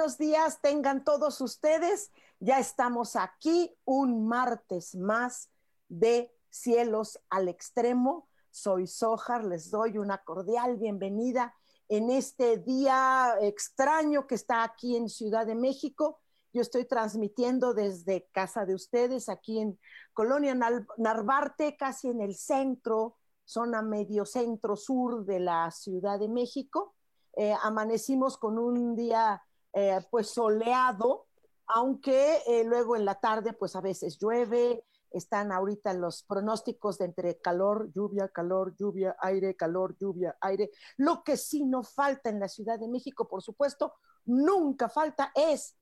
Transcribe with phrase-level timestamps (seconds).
[0.00, 2.10] Buenos días tengan todos ustedes.
[2.38, 5.50] Ya estamos aquí un martes más
[5.90, 8.26] de Cielos al Extremo.
[8.50, 11.54] Soy Sojar, les doy una cordial bienvenida
[11.90, 16.18] en este día extraño que está aquí en Ciudad de México.
[16.54, 19.78] Yo estoy transmitiendo desde casa de ustedes, aquí en
[20.14, 20.54] Colonia
[20.96, 26.94] Narvarte, casi en el centro, zona medio centro sur de la Ciudad de México.
[27.36, 29.42] Eh, amanecimos con un día
[29.72, 31.26] eh, pues soleado,
[31.66, 37.06] aunque eh, luego en la tarde pues a veces llueve, están ahorita los pronósticos de
[37.06, 40.70] entre calor, lluvia, calor, lluvia, aire, calor, lluvia, aire.
[40.96, 45.76] Lo que sí no falta en la Ciudad de México, por supuesto, nunca falta es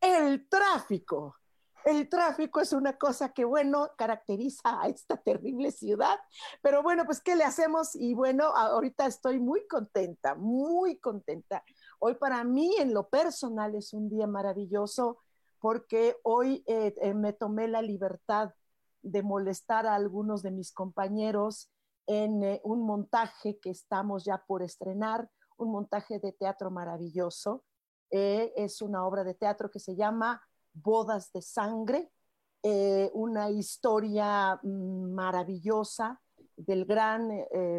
[0.00, 1.36] el tráfico.
[1.84, 6.16] El tráfico es una cosa que, bueno, caracteriza a esta terrible ciudad,
[6.60, 7.96] pero bueno, pues, ¿qué le hacemos?
[7.96, 11.64] Y bueno, ahorita estoy muy contenta, muy contenta
[12.04, 15.18] Hoy para mí en lo personal es un día maravilloso
[15.60, 18.50] porque hoy eh, eh, me tomé la libertad
[19.02, 21.70] de molestar a algunos de mis compañeros
[22.08, 27.62] en eh, un montaje que estamos ya por estrenar, un montaje de teatro maravilloso.
[28.10, 30.42] es una obra de teatro que se llama
[30.72, 32.10] Bodas de Sangre,
[33.12, 36.20] una historia mm, maravillosa
[36.56, 37.30] del gran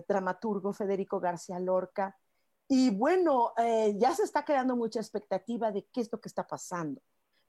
[0.07, 2.17] dramaturgo Federico García Lorca,
[2.68, 6.47] y bueno, eh, ya se está creando mucha expectativa de qué es lo que está
[6.47, 7.01] pasando.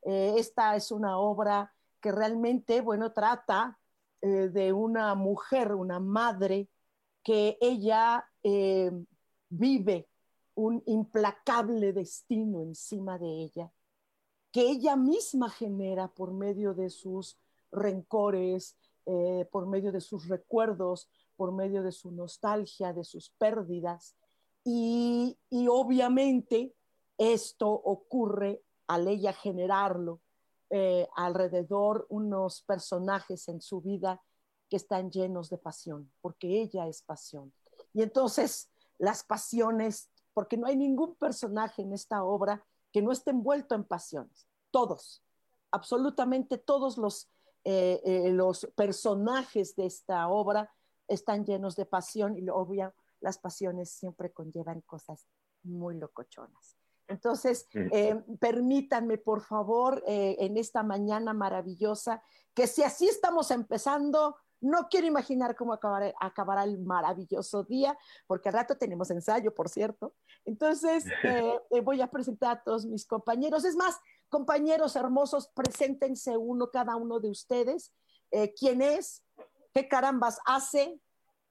[0.03, 3.79] Eh, esta es una obra que realmente, bueno, trata
[4.21, 6.69] eh, de una mujer, una madre,
[7.23, 8.29] que ella
[9.49, 10.11] vive
[10.55, 13.73] un implacable destino encima de ella,
[14.53, 17.39] que ella misma genera por medio de sus
[17.73, 18.77] rencores,
[19.51, 24.15] por medio de sus recuerdos, por medio de su nostalgia, de sus pérdidas
[24.65, 25.37] y,
[25.69, 26.75] obviamente
[27.19, 30.21] esto ocurre al ella generarlo
[30.71, 34.21] eh, alrededor unos personajes en su vida
[34.69, 37.53] que están llenos de pasión, porque ella es pasión.
[37.93, 43.31] Y entonces las pasiones, porque no hay ningún personaje en esta obra que no esté
[43.31, 45.23] envuelto en pasiones, todos,
[45.71, 47.29] absolutamente todos los,
[47.65, 50.73] eh, eh, los personajes de esta obra
[51.07, 55.27] están llenos de pasión y obvia, las pasiones siempre conllevan cosas
[55.63, 56.77] muy locochonas.
[57.09, 62.23] Entonces, eh, permítanme, por favor, eh, en esta mañana maravillosa,
[62.55, 67.97] que si así estamos empezando, no quiero imaginar cómo acabará, el maravilloso día,
[68.27, 70.15] porque al rato tenemos ensayo, por cierto.
[70.45, 71.05] Entonces,
[71.71, 73.65] eh, voy a presentar a todos mis compañeros.
[73.65, 73.99] Es más,
[74.29, 77.93] compañeros hermosos, preséntense uno, cada uno de ustedes.
[78.59, 79.23] ¿Quién es?
[79.73, 81.01] ¿Qué carambas hace?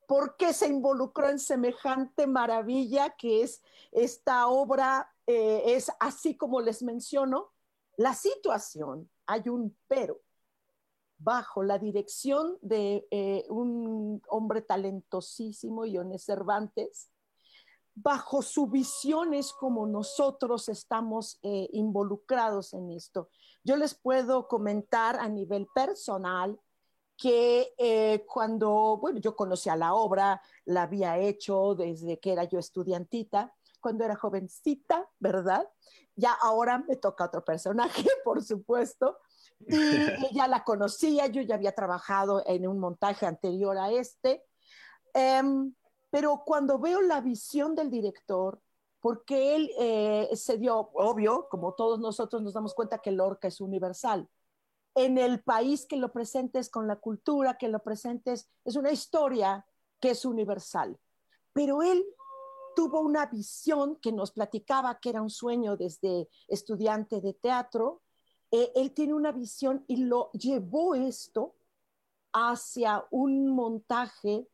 [0.07, 6.61] Por qué se involucró en semejante maravilla que es esta obra, eh, es así como
[6.61, 7.51] les menciono,
[7.97, 10.19] la situación, hay un pero,
[11.17, 17.09] bajo la dirección de eh, un hombre talentosísimo, Iones Cervantes,
[17.95, 23.29] bajo su visión es como nosotros estamos eh, involucrados en esto.
[23.63, 26.59] Yo les puedo comentar a nivel personal
[27.23, 32.59] que eh, cuando, bueno, yo conocía la obra, la había hecho desde que era yo
[32.59, 35.65] estudiantita, cuando era jovencita, ¿verdad?
[36.17, 39.19] Ya ahora me toca otro personaje, por supuesto,
[39.61, 39.69] y
[40.35, 44.43] ya la conocía, yo ya había trabajado en un montaje anterior a este,
[45.13, 45.73] em,
[46.09, 48.59] pero cuando veo la visión del director,
[48.99, 53.61] porque él eh, se dio, obvio, como todos nosotros nos damos cuenta que Lorca es
[53.61, 54.27] universal,
[54.95, 59.65] en el país que lo presentes, con la cultura que lo presentes, es una historia
[59.99, 60.99] que es universal.
[61.53, 62.05] Pero él
[62.75, 68.01] tuvo una visión que nos platicaba que era un sueño desde estudiante de teatro.
[68.51, 71.55] Eh, él tiene una visión y lo llevó esto
[72.33, 74.47] hacia un montaje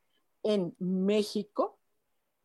[0.43, 1.79] en México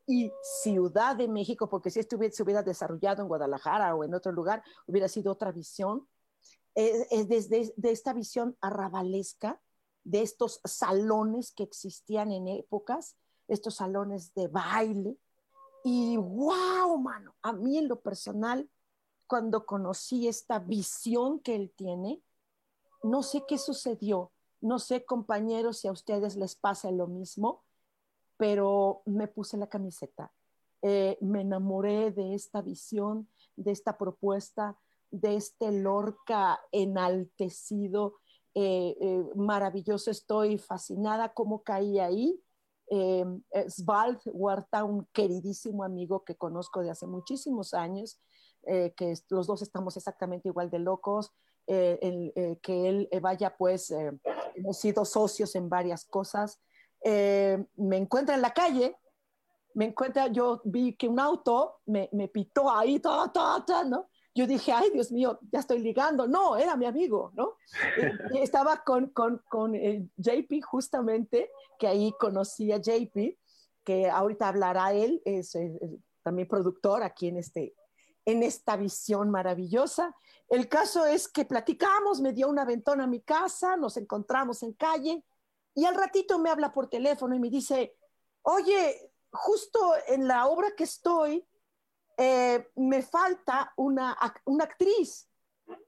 [0.07, 0.31] y
[0.63, 4.63] Ciudad de México, porque si esto se hubiera desarrollado en Guadalajara o en otro lugar,
[4.87, 6.07] hubiera sido otra visión.
[6.75, 9.61] Es, desde de esta visión arrabalesca
[10.05, 13.17] de estos salones que existían en épocas,
[13.49, 15.17] estos salones de baile.
[15.83, 18.71] Y wow, mano, a mí en lo personal,
[19.27, 22.23] cuando conocí esta visión que él tiene,
[23.03, 27.65] no sé qué sucedió, no sé compañeros si a ustedes les pasa lo mismo,
[28.37, 30.33] pero me puse la camiseta.
[30.83, 34.79] Eh, me enamoré de esta visión, de esta propuesta,
[35.21, 38.17] de este Lorca enaltecido,
[38.55, 40.11] eh, eh, maravilloso.
[40.11, 42.41] Estoy fascinada cómo caí ahí.
[43.69, 48.21] Svald Huerta, un queridísimo amigo que conozco de hace muchísimos años,
[48.63, 51.33] que los dos estamos exactamente igual de locos,
[51.67, 53.91] que él vaya, pues,
[54.55, 56.61] hemos sido socios en varias cosas.
[57.03, 58.97] Eh, me encuentra en la calle,
[59.75, 64.09] me encuentra, yo vi que un auto me, me pitó ahí, ta, ta, ta, ¿no?
[64.35, 66.27] Yo dije, ay, Dios mío, ya estoy ligando.
[66.27, 67.57] No, era mi amigo, ¿no?
[68.35, 73.39] estaba con, con, con eh, JP justamente, que ahí conocí a JP,
[73.85, 75.57] que ahorita hablará él, es,
[76.23, 77.75] también productor aquí en, este,
[78.25, 80.17] en esta visión maravillosa.
[80.49, 84.73] El caso es que platicamos, me dio un aventón a mi casa, nos encontramos en
[84.73, 85.25] calle,
[85.75, 87.97] y al ratito me habla por teléfono y me dice,
[88.43, 91.45] oye, justo en la obra que estoy,
[92.17, 95.29] eh, me falta una, una, actriz.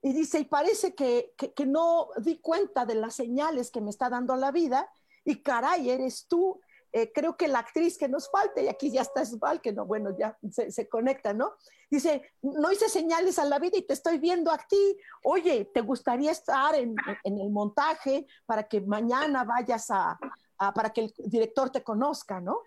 [0.03, 4.09] Y dice, y parece que, que, no di cuenta de las señales que me está
[4.09, 4.91] dando la vida.
[5.25, 6.61] Y caray, eres tú.
[6.93, 9.85] Eh, creo que la actriz que nos falta, y aquí ya está Sval, que no,
[9.85, 11.53] bueno, ya se, conecta, ¿no?
[11.91, 14.97] Dice, no hice señales a la vida y te estoy viendo a ti.
[15.25, 16.95] Oye, ¿te gustaría estar en,
[17.25, 20.19] en el montaje para que mañana vayas a,
[20.57, 22.61] para que el director te conozca, ¿no?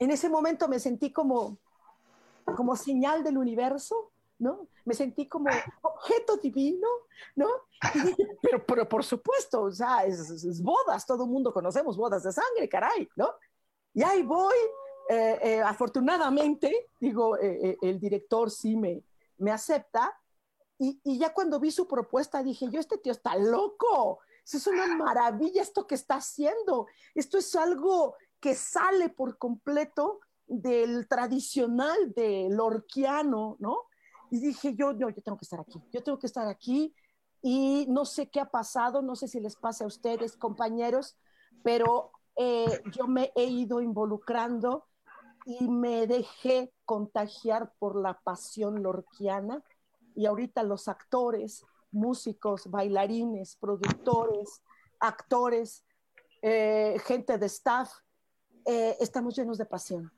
[0.00, 1.58] En ese momento me sentí como,
[2.44, 4.68] como señal del universo, ¿no?
[4.84, 5.50] Me sentí como
[5.82, 6.88] objeto divino,
[7.36, 7.48] ¿no?
[8.42, 12.32] pero, pero por supuesto, o sea, es, es, bodas, todo el mundo conocemos bodas de
[12.32, 13.30] sangre, caray, ¿no?
[13.94, 14.56] Y ahí voy,
[15.08, 19.02] eh, eh, afortunadamente, digo, eh, el director sí me,
[19.38, 20.18] me acepta,
[20.78, 24.66] y, y, ya cuando vi su propuesta dije, yo, este tío está loco, eso es
[24.66, 30.20] una maravilla esto que está haciendo, esto es algo que sale por completo
[30.52, 33.78] del tradicional, del orquiano, ¿no?
[34.30, 36.94] Y dije, yo, no, yo tengo que estar aquí, yo tengo que estar aquí,
[37.42, 41.16] y no sé qué ha pasado, no sé si les pasa a ustedes, compañeros,
[41.64, 44.86] pero eh, yo me he ido involucrando
[45.44, 49.62] y me dejé contagiar por la pasión lorquiana
[50.14, 54.62] y ahorita los actores, músicos, bailarines, productores,
[55.00, 55.84] actores,
[56.42, 57.92] eh, gente de staff,
[58.64, 60.12] eh, estamos llenos de pasión.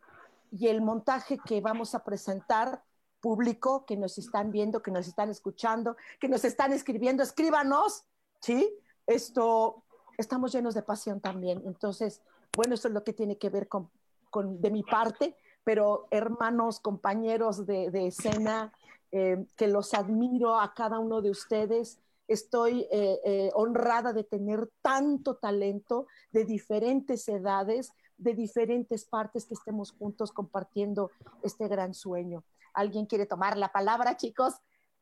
[0.56, 2.82] Y el montaje que vamos a presentar,
[3.20, 8.04] público que nos están viendo, que nos están escuchando, que nos están escribiendo, escríbanos,
[8.40, 8.70] ¿sí?
[9.06, 9.82] Esto
[10.18, 11.62] estamos llenos de pasión también.
[11.66, 12.22] Entonces,
[12.54, 13.90] bueno, eso es lo que tiene que ver con,
[14.30, 18.72] con de mi parte, pero hermanos, compañeros de, de escena,
[19.16, 22.00] eh, que los admiro a cada uno de ustedes.
[22.26, 29.54] Estoy eh, eh, honrada de tener tanto talento de diferentes edades, de diferentes partes que
[29.54, 31.10] estemos juntos compartiendo
[31.42, 32.44] este gran sueño.
[32.72, 34.54] ¿Alguien quiere tomar la palabra, chicos?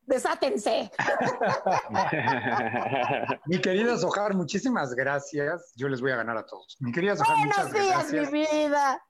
[0.07, 0.91] desátense.
[3.47, 5.73] mi querida Sojar, muchísimas gracias.
[5.77, 6.77] Yo les voy a ganar a todos.
[6.81, 9.05] Mi querida Sojar, buenos días, mi vida.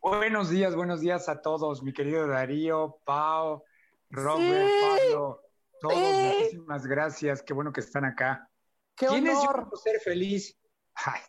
[0.00, 1.82] Buenos días, buenos días a todos.
[1.82, 3.64] Mi querido Darío, Pau,
[4.10, 5.42] Robert, Pablo,
[5.80, 7.42] todos, muchísimas gracias.
[7.42, 8.48] Qué bueno que están acá.
[8.96, 9.64] Qué ¿Quién honor.
[9.64, 10.56] es yo ser feliz?
[10.94, 11.20] Ay.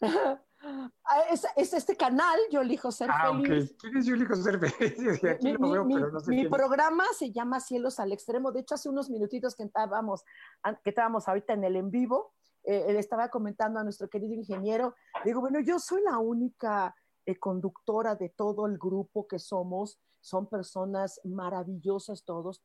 [1.04, 3.70] Ah, es, es, este canal, Yo elijo ser ah, feliz.
[3.70, 3.76] Okay.
[3.78, 4.98] ¿Quién es Yo elijo ser feliz?
[5.24, 8.12] Aquí mi, lo veo, mi, pero no sé mi quién programa se llama Cielos al
[8.12, 8.50] Extremo.
[8.50, 10.24] De hecho, hace unos minutitos que estábamos,
[10.82, 12.32] que estábamos ahorita en el en vivo,
[12.64, 16.92] eh, le estaba comentando a nuestro querido ingeniero, digo, bueno, yo soy la única
[17.24, 22.64] eh, conductora de todo el grupo que somos, son personas maravillosas todos,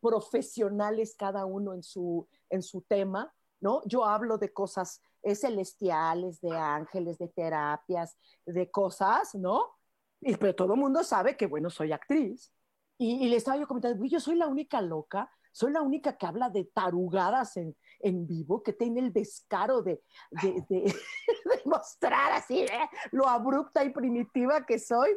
[0.00, 3.82] profesionales cada uno en su, en su tema, ¿no?
[3.84, 9.76] Yo hablo de cosas eh, celestiales, de ángeles, de terapias, de cosas, ¿no?
[10.20, 12.52] Y, pero todo el mundo sabe que, bueno, soy actriz.
[12.98, 16.26] Y, y, le estaba yo comentando, yo soy la única loca, soy la única que
[16.26, 20.94] habla de tarugadas en, en vivo, que tiene el descaro de, de,
[21.64, 22.90] mostrar así ¿eh?
[23.12, 25.10] lo abrupta y primitiva que soy.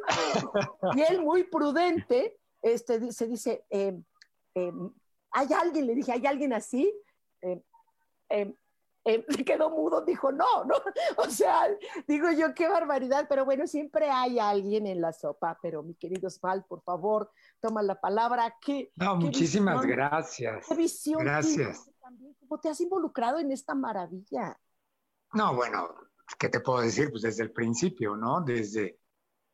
[0.94, 4.00] Y él muy prudente, este, se dice, eh,
[4.54, 4.72] eh,
[5.32, 5.86] ¿hay alguien?
[5.86, 6.92] Le dije, ¿hay alguien así?
[9.08, 10.74] Eh, quedó mudo, dijo, no, no,
[11.16, 11.66] o sea,
[12.06, 16.28] digo yo, qué barbaridad, pero bueno, siempre hay alguien en la sopa, pero mi querido
[16.28, 18.54] Sval, por favor, toma la palabra.
[18.60, 20.66] ¿Qué, no, muchísimas gracias.
[20.68, 21.24] Qué visión.
[21.24, 21.90] Gracias.
[22.40, 24.58] ¿Cómo te has involucrado en esta maravilla?
[25.32, 25.94] No, bueno,
[26.38, 27.10] ¿qué te puedo decir?
[27.10, 28.42] Pues desde el principio, ¿no?
[28.42, 28.98] Desde,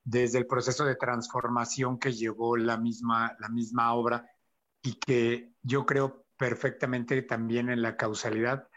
[0.03, 4.29] desde el proceso de transformación que llevó la misma, la misma obra
[4.83, 8.69] y que yo creo perfectamente también en la causalidad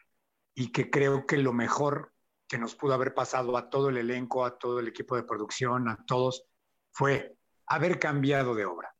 [0.59, 2.15] y que creo que lo mejor
[2.47, 5.87] que nos pudo haber pasado a todo el elenco, a todo el equipo de producción,
[5.87, 6.45] a todos,
[6.91, 7.37] fue
[7.67, 8.91] haber cambiado de obra.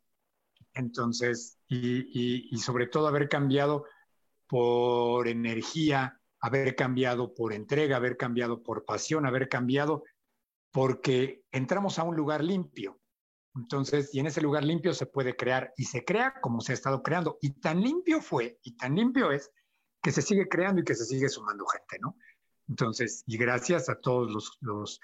[0.75, 3.85] Entonces, y, sobre todo haber cambiado
[4.45, 10.03] por energía, haber cambiado por entrega, haber cambiado por pasión, haber cambiado
[10.71, 12.99] porque entramos a un lugar limpio.
[13.55, 16.75] Entonces, y en ese lugar limpio se puede crear y se crea como se ha
[16.75, 17.39] estado creando.
[17.41, 19.49] Y tan limpio fue y tan limpio es
[20.01, 22.17] que se sigue creando y que se sigue sumando gente, ¿no?
[22.67, 24.99] Entonces, y gracias a todos los,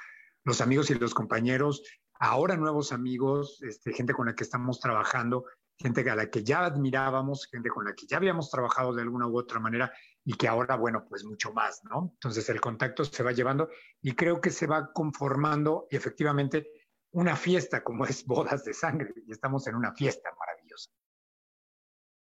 [0.46, 1.84] los, amigos y los compañeros,
[2.20, 5.46] ahora nuevos amigos, este, gente con la que estamos trabajando,
[5.78, 9.28] gente a la que ya admirábamos, gente con la que ya habíamos trabajado de alguna
[9.28, 9.92] u otra manera
[10.26, 12.12] y que ahora, bueno, pues mucho más, ¿no?
[12.14, 13.70] Entonces el contacto se va llevando
[14.02, 16.70] y creo que se va conformando y efectivamente
[17.12, 20.92] una fiesta como es bodas de sangre y estamos en una fiesta maravillosa.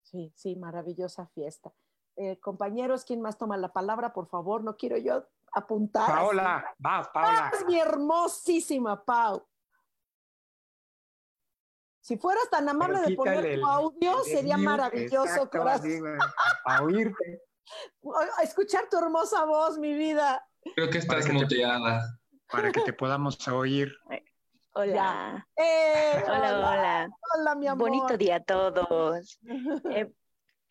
[0.02, 1.72] Sí, sí, maravillosa fiesta.
[2.16, 4.12] Eh, compañeros, ¿quién más toma la palabra?
[4.12, 6.06] Por favor, no quiero yo apuntar.
[6.06, 7.50] Paola, vas, Paola.
[7.52, 9.46] Es mi hermosísima Pau.
[12.00, 16.18] Si fueras tan amable de poner tu audio, sería maravilloso, corazón.
[16.66, 17.42] A oírte.
[18.38, 20.46] A escuchar tu hermosa voz, mi vida.
[20.74, 22.02] Creo que estás muteada.
[22.50, 23.90] Para que te podamos oír.
[24.74, 25.48] Hola.
[25.56, 27.10] Eh, hola, hola.
[27.34, 27.88] Hola, mi amor.
[27.88, 29.38] Bonito día a todos.
[29.90, 30.12] Eh,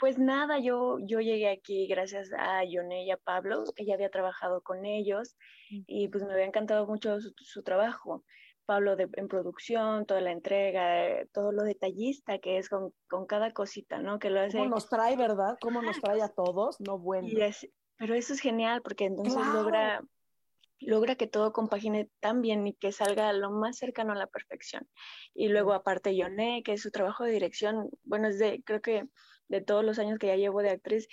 [0.04, 4.10] pues nada, yo, yo llegué aquí gracias a Yone y a Pablo, que ya había
[4.10, 5.38] trabajado con ellos
[5.70, 8.26] y pues me había encantado mucho su, trabajo.
[8.66, 13.54] Pablo de, en producción, toda la entrega, todo lo detallista que es con, con, cada
[13.54, 14.20] cosita, ¿no?
[14.20, 14.58] Que lo hace.
[14.58, 15.58] ¿Cómo nos trae, verdad?
[15.62, 16.82] ¿Cómo nos trae a todos?
[16.82, 17.30] No bueno.
[17.96, 20.04] pero eso es genial porque entonces logra
[20.86, 24.86] logra que todo compagine tan bien y que salga lo más cercano a la perfección.
[25.34, 29.08] Y luego aparte Yone, que es su trabajo de dirección, bueno, es de, creo que
[29.48, 31.08] de todos los años que ya llevo de actriz,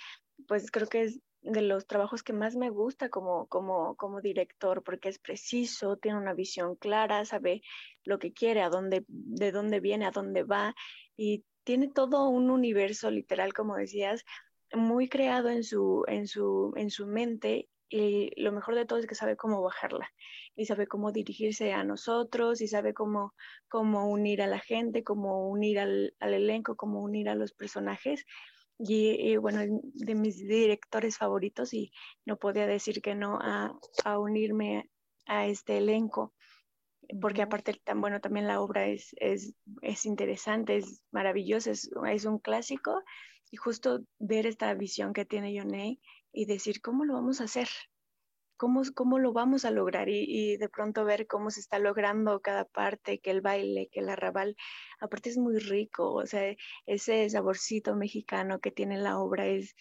[0.47, 4.83] pues creo que es de los trabajos que más me gusta como, como, como director,
[4.83, 7.61] porque es preciso, tiene una visión clara, sabe
[8.03, 10.75] lo que quiere, a dónde, de dónde viene, a dónde va,
[11.17, 14.23] y tiene todo un universo literal, como decías,
[14.73, 19.05] muy creado en su, en su, en su mente y lo mejor de todo es
[19.05, 20.09] que sabe cómo bajarla
[20.55, 23.33] y sabe cómo dirigirse a nosotros y sabe cómo,
[23.67, 28.25] cómo unir a la gente, cómo unir al, elenco, cómo unir a los personajes.
[28.79, 29.59] Y, bueno,
[29.93, 31.91] de mis directores favoritos y
[32.25, 34.89] no podía decir que no a, a unirme
[35.27, 36.33] a este elenco
[37.19, 42.25] porque aparte tan bueno también la obra es, es, es interesante, es maravillosa, es, es,
[42.25, 43.03] un clásico
[43.51, 45.99] y justo ver esta visión que tiene Yonei
[46.31, 47.69] y decir, ¿cómo lo vamos a hacer?
[48.57, 50.07] ¿Cómo, cómo lo vamos a lograr?
[50.09, 54.09] Y, de pronto ver cómo se está logrando cada parte, que el baile, que el
[54.09, 54.55] arrabal,
[54.99, 59.75] aparte es muy rico, o sea, ese saborcito mexicano que tiene la obra es,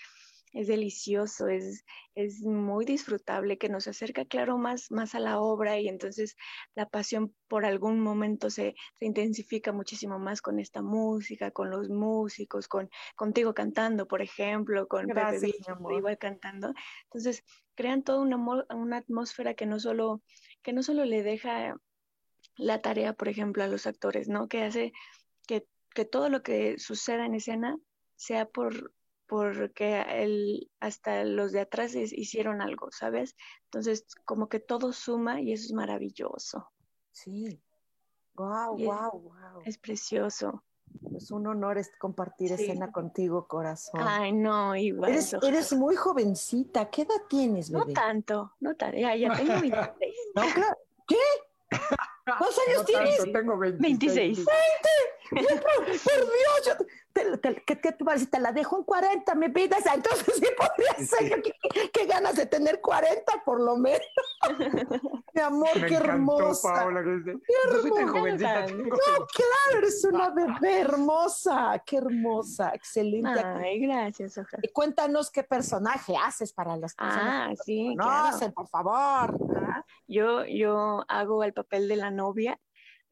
[0.52, 5.78] es delicioso, es, es muy disfrutable, que nos acerca, claro, más, más a la obra
[5.78, 6.36] y entonces
[6.74, 11.88] la pasión por algún momento se, se intensifica muchísimo más con esta música, con los
[11.88, 15.54] músicos, con contigo cantando, por ejemplo, con Pepe
[15.96, 16.74] igual cantando.
[17.04, 18.36] Entonces, crean toda una,
[18.74, 20.22] una atmósfera que no solo,
[20.62, 21.76] que no solo le deja
[22.56, 24.48] la tarea, por ejemplo, a los actores, ¿no?
[24.48, 24.92] Que hace
[25.46, 27.78] que, que todo lo que suceda en escena
[28.16, 28.92] sea por,
[29.30, 33.36] porque el, hasta los de atrás hicieron algo, ¿sabes?
[33.66, 36.68] Entonces, como que todo suma y eso es maravilloso.
[37.12, 37.62] Sí.
[38.34, 39.62] Wow, wow, wow.
[39.64, 40.64] Es precioso.
[41.16, 44.00] Es un honor compartir escena contigo, corazón.
[44.02, 45.12] Ay, no, igual.
[45.12, 46.90] Eres, eres, muy jovencita.
[46.90, 47.86] ¿Qué edad tienes, bebé?
[47.86, 48.98] No tanto, no tanto.
[48.98, 50.14] Ya, ya tengo 26.
[50.34, 50.76] no, claro.
[51.06, 51.16] ¿Qué?
[52.26, 53.32] ¿Cuántos años tienes?
[53.32, 54.16] tengo 26.
[54.16, 54.38] 26.
[54.38, 54.50] ¡20!
[55.30, 56.76] Por, Dios,
[57.12, 58.26] te, ¿qué, te parece?
[58.26, 59.84] Te la dejo en 40, me pides.
[59.86, 61.42] Entonces sí podría ser.
[61.92, 64.00] ¿Qué, ganas de tener 40 por lo menos?
[65.34, 66.72] Mi amor, qué hermosa.
[66.72, 68.66] Paola, qué hermosa.
[68.66, 71.82] No, claro, eres una bebé hermosa.
[71.84, 73.40] Qué hermosa, excelente.
[73.44, 77.58] Ay, gracias, Y cuéntanos qué personaje haces para las personas.
[77.58, 77.94] Ah, sí.
[77.94, 79.38] No, por favor.
[80.06, 82.58] Yo, yo hago el papel de la novia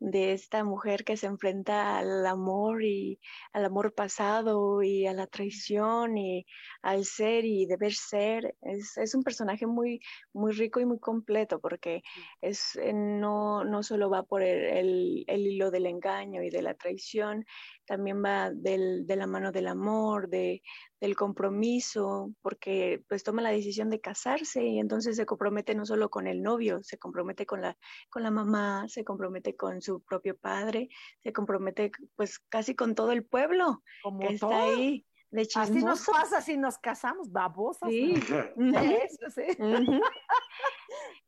[0.01, 3.21] de esta mujer que se enfrenta al amor y
[3.53, 6.47] al amor pasado y a la traición y
[6.83, 8.57] al ser y deber ser.
[8.63, 10.01] Es, un personaje muy,
[10.33, 12.03] muy rico y muy completo porque
[12.41, 16.75] es, eh, no, no solo va por el, el hilo del engaño y de la
[16.75, 17.45] traición,
[17.87, 20.63] también va del, de la mano del amor, de,
[21.01, 26.11] del compromiso, porque pues toma la decisión de casarse y entonces se compromete no solo
[26.11, 27.77] con el novio, se compromete con la,
[28.11, 30.89] con la mamá, se compromete con su propio padre,
[31.23, 35.05] se compromete pues casi con todo el pueblo Como que está ahí.
[35.31, 37.91] De Así nos pasa si nos casamos, babosas.
[37.91, 38.15] Sí.
[38.57, 40.01] Eso, sí.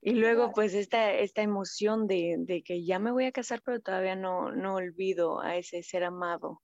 [0.00, 3.80] Y luego, pues, esta, esta emoción de, de, que ya me voy a casar, pero
[3.80, 6.62] todavía no, no olvido a ese ser amado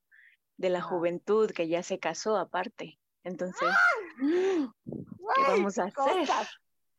[0.56, 2.98] de la juventud que ya se casó aparte.
[3.24, 3.68] Entonces,
[4.18, 6.28] ¿qué vamos a hacer?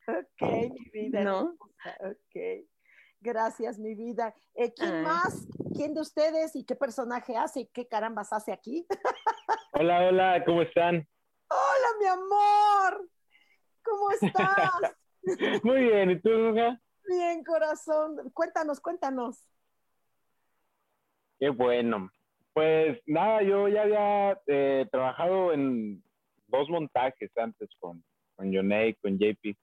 [0.06, 1.24] Ok, mi vida.
[1.24, 1.56] ¿No?
[2.00, 2.66] Ok.
[3.20, 4.32] Gracias, mi vida.
[4.54, 5.48] Eh, ¿Quién más?
[5.74, 8.86] ¿Quién de ustedes y qué personaje hace y qué carambas hace aquí?
[9.72, 11.08] hola, hola, ¿cómo están?
[11.48, 13.10] Hola, mi amor.
[13.82, 14.96] ¿Cómo estás?
[15.64, 16.80] Muy bien, ¿y tú, Roja?
[17.06, 18.30] Bien, corazón.
[18.32, 19.44] Cuéntanos, cuéntanos.
[21.38, 22.10] Qué bueno.
[22.52, 26.02] Pues nada, yo ya había eh, trabajado en
[26.48, 28.02] dos montajes antes con,
[28.36, 29.56] con y con JP.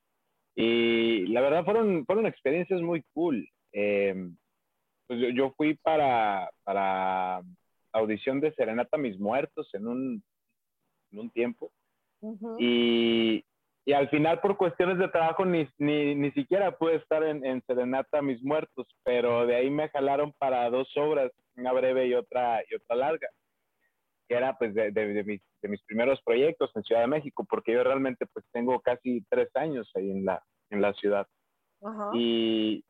[0.55, 3.47] Y la verdad fueron, fueron experiencias muy cool.
[3.73, 4.37] Em,
[5.07, 7.41] pues yo, fui para, para
[7.91, 10.23] audición de Serenata Mis Muertos en un,
[11.11, 11.71] en un tiempo.
[12.59, 13.43] y,
[13.85, 17.61] y al final por cuestiones de trabajo ni, ni, ni siquiera pude estar en, en,
[17.67, 22.63] Serenata Mis Muertos, pero de ahí me jalaron para dos obras, una breve y otra,
[22.67, 23.27] y otra larga,
[24.27, 27.73] que era pues de, de, mis, de mis primeros proyectos en Ciudad de México, porque
[27.73, 31.27] yo realmente pues tengo casi tres años ahí en la, en la ciudad.
[32.15, 32.83] Y,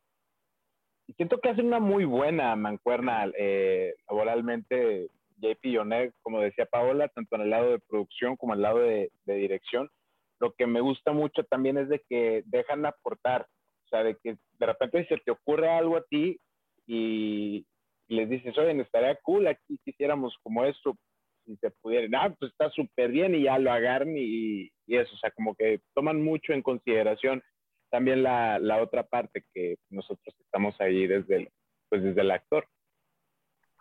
[1.18, 5.78] siento que hacen una muy buena mancuerna eh, laboralmente JP y
[6.22, 9.90] como decía Paola, tanto en el lado de producción como en el lado de dirección
[10.40, 13.48] lo que me gusta mucho también es de que dejan aportar,
[13.86, 16.40] o sea, de que de repente se te ocurre algo a ti
[16.88, 17.66] y,
[18.08, 20.96] les dices, oye, estaría cool aquí quisiéramos como esto,
[21.44, 25.18] si se pudiera, ah, pues está súper bien y ya lo agarran y, eso, o
[25.18, 27.42] sea, como que toman mucho en consideración
[27.90, 31.50] también la, la otra parte que nosotros estamos ahí desde el,
[31.90, 32.68] pues desde el actor.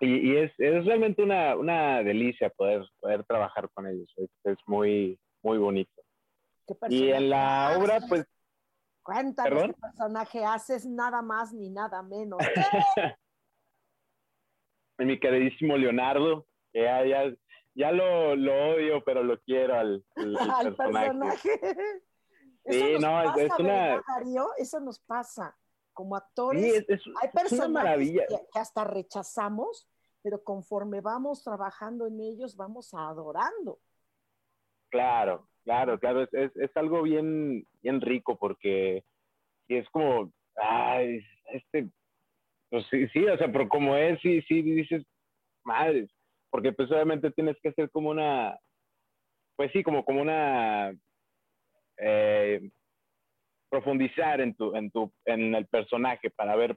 [0.00, 4.58] Y, y es, es, realmente una, una delicia poder, poder trabajar con ellos, es, es
[4.66, 6.03] muy, muy bonito
[6.88, 8.24] y en la obra, pues...
[9.02, 12.38] Cuéntanos qué personaje haces, nada más ni nada menos.
[14.98, 17.24] Mi queridísimo Leonardo, que ya,
[17.74, 21.60] ya, lo, lo, odio, pero lo quiero al, al, personaje.
[22.66, 24.02] Sí, no, es, una...
[24.56, 25.54] Eso nos pasa.
[25.92, 26.84] Como actores,
[27.22, 29.88] hay personajes que hasta rechazamos,
[30.22, 33.80] pero conforme vamos trabajando en ellos, vamos adorando.
[34.94, 39.02] Claro, Claro, claro, es, es, algo bien, bien rico porque
[39.66, 41.20] es como, ay,
[41.52, 41.88] este,
[42.70, 45.02] pues sí, sí, o sea, pero como es, sí, sí, dices,
[45.64, 46.10] madres,
[46.50, 48.56] porque pues obviamente tienes que hacer como una,
[49.56, 50.94] pues sí, como, como una,
[51.96, 52.70] eh,
[53.70, 56.76] profundizar en tu, en tu, en el personaje para ver,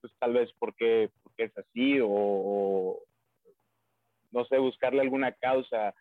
[0.00, 3.02] pues tal vez por qué, por qué es así o, o,
[4.30, 5.92] no sé, buscarle alguna causa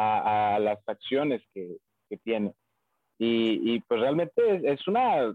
[0.00, 1.76] a, las acciones que,
[2.24, 2.52] tiene.
[3.18, 5.26] Y, pues realmente es, una,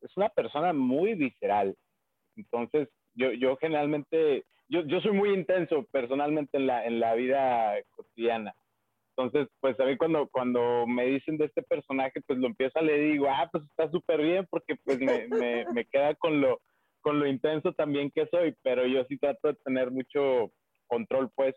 [0.00, 1.74] es una persona muy visceral.
[2.36, 7.74] Entonces, yo, yo generalmente, yo, yo soy muy intenso personalmente en la, en la vida
[7.90, 8.54] cotidiana.
[9.16, 12.82] Entonces, pues a mí cuando, cuando me dicen de este personaje, pues lo empiezo a
[12.82, 16.60] le digo, ah, pues está súper bien porque pues me, me, me, queda con lo,
[17.00, 20.50] con lo intenso también que soy, pero yo sí trato de tener mucho
[20.88, 21.54] control pues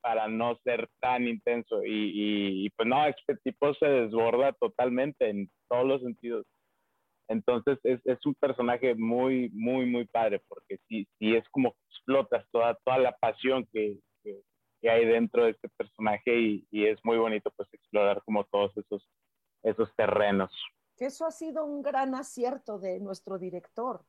[0.00, 1.84] para no ser tan intenso.
[1.84, 6.46] Y, y, pues no, este tipo se desborda totalmente en todos los sentidos.
[7.28, 12.46] Entonces es, es un personaje muy, muy, muy padre, porque sí, sí es como explotas
[12.50, 14.40] toda, toda la pasión que, que,
[14.88, 19.06] hay dentro de este personaje y, y, es muy bonito pues explorar como todos esos,
[19.62, 20.50] esos terrenos.
[20.96, 24.04] Eso ha sido un gran acierto de nuestro director.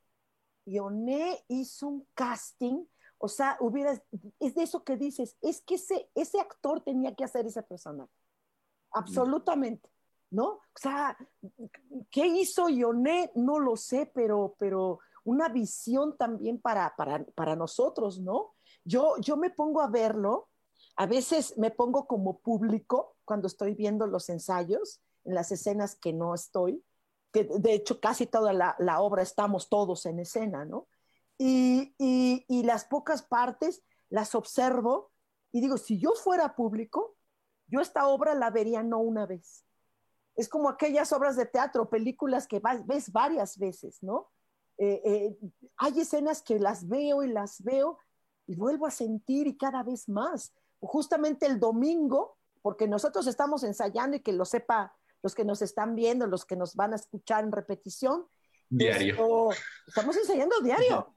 [0.66, 2.86] Ioné hizo un casting
[3.20, 4.02] O sea, hubiera,
[4.40, 8.12] es de eso que dices, es que ese, ese actor tenía que hacer ese personaje.
[8.92, 9.90] Absolutamente,
[10.32, 10.48] ¿no?
[10.48, 11.18] O sea,
[12.10, 13.32] ¿qué hizo Yoné?
[13.36, 18.56] No lo sé, pero, pero una visión también para, para, para nosotros, ¿no?
[18.86, 20.48] Yo, yo me pongo a verlo,
[20.96, 26.14] a veces me pongo como público cuando estoy viendo los ensayos, en las escenas que
[26.14, 26.84] no estoy,
[27.34, 30.88] que de hecho casi toda la, la obra estamos todos en escena, ¿no?
[31.40, 35.12] Y, las pocas partes las observo
[35.52, 37.16] y digo, si yo fuera público,
[37.68, 39.66] yo esta obra la vería no una vez.
[40.36, 44.30] Es como aquellas obras de teatro, películas que ves varias veces, ¿no?
[44.78, 45.38] Eh, eh,
[45.78, 47.98] hay escenas que las veo y las veo
[48.48, 50.54] y vuelvo a sentir y cada vez más.
[50.80, 55.96] Justamente el domingo, porque nosotros estamos ensayando y que lo sepa los que nos están
[55.96, 58.28] viendo, los que nos van a escuchar en repetición.
[58.70, 59.50] Diario.
[59.88, 61.14] estamos ensayando diario.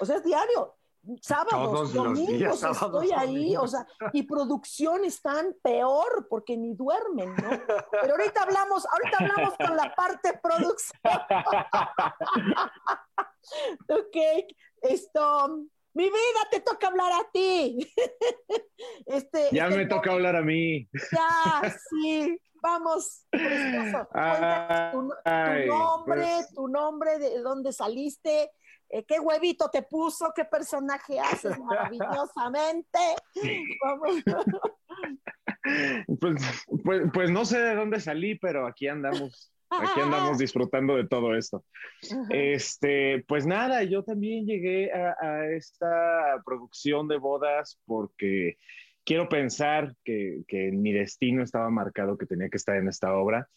[0.00, 0.74] O sea, es diario.
[1.20, 7.50] Sábados, domingos estoy ahí, o sea, y producción están peor porque ni duermen, ¿no?
[8.00, 10.98] Pero ahorita hablamos, ahorita hablamos con la parte producción.
[13.90, 14.16] ok,
[14.80, 15.58] esto,
[15.92, 17.86] mi vida, te toca hablar a ti.
[19.04, 20.88] este, ya me toca hablar a mí.
[21.12, 22.40] Ya, sí.
[22.64, 23.38] Vamos, tu,
[25.66, 28.50] nombre, pues tu nombre, de dónde saliste,
[28.88, 32.98] eh, qué huevito te puso, qué personaje haces maravillosamente.
[36.20, 39.50] Pues, pues, pues, no sé de dónde salí, pero aquí andamos.
[39.70, 41.64] Aquí andamos disfrutando de todo esto.
[42.28, 48.58] Este, pues nada, yo también llegué a, esta producción de bodas porque
[49.04, 53.48] quiero pensar que, que mi destino estaba marcado, que tenía que estar en esta obra,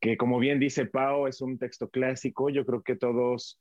[0.00, 2.48] que como bien dice Pau, es un texto clásico.
[2.48, 3.58] Yo creo que todos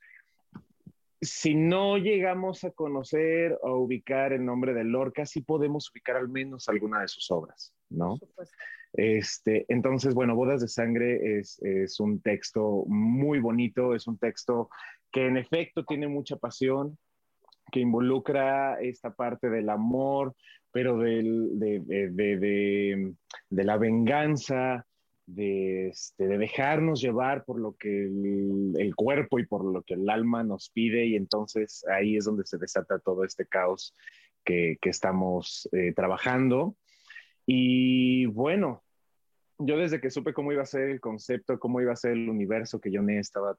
[1.25, 6.29] si no llegamos a conocer o ubicar el nombre de Lorca, sí podemos ubicar al
[6.29, 8.17] menos alguna de sus obras, ¿no?
[8.93, 14.69] Este, entonces, bueno, Bodas de Sangre es, es, un texto muy bonito, es un texto
[15.11, 16.97] que en efecto tiene mucha pasión,
[17.71, 20.33] que involucra esta parte del amor,
[20.71, 23.13] pero del, de, de, de,
[23.49, 24.85] de, la venganza,
[25.27, 30.43] este, de, dejarnos llevar por lo que el, cuerpo y por lo que el alma
[30.43, 33.95] nos pide y entonces ahí es donde se desata todo este caos
[34.43, 36.75] que, estamos eh, trabajando.
[37.47, 38.83] Y bueno,
[39.57, 42.29] yo desde que supe cómo iba a ser el concepto, cómo iba a ser el
[42.29, 43.55] universo que yo me estaba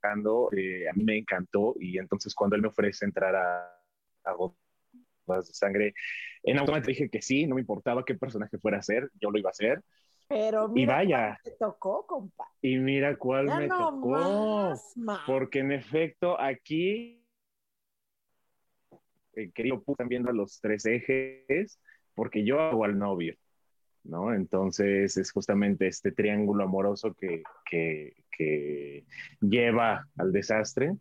[0.00, 3.64] trabajando, eh, a mí me encantó y entonces cuando él me ofrece entrar a,
[4.24, 4.34] a
[5.36, 5.94] de sangre.
[6.42, 9.38] En automático dije que sí, no me importaba qué personaje fuera a ser, yo lo
[9.38, 9.82] iba a hacer.
[10.28, 11.38] Pero mira y vaya.
[11.42, 12.44] Cuál te tocó, compa.
[12.62, 14.72] Y mira cuál me tocó.
[15.26, 17.26] Porque en efecto, aquí,
[19.34, 21.80] eh, querido, están viendo los tres ejes,
[22.14, 23.34] porque yo hago al novio,
[24.04, 24.32] ¿no?
[24.32, 29.04] Entonces es justamente este triángulo amoroso que, que, que
[29.40, 30.92] lleva al desastre.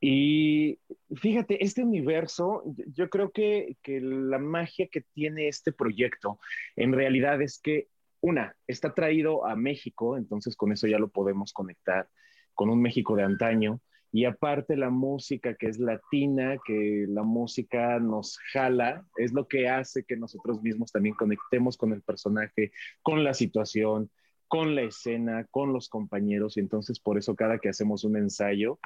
[0.00, 0.78] Y
[1.14, 2.62] fíjate, este universo,
[2.94, 6.38] yo creo que, que, la magia que tiene este proyecto
[6.76, 7.88] en realidad es que,
[8.22, 12.08] una, está traído a México, entonces con eso ya lo podemos conectar
[12.54, 13.80] con un México de antaño,
[14.12, 19.68] y aparte la música que es latina, que la música nos jala, es lo que
[19.68, 24.10] hace que nosotros mismos también conectemos con el personaje, con la situación,
[24.48, 28.80] con la escena, con los compañeros, y entonces por eso cada que hacemos un ensayo,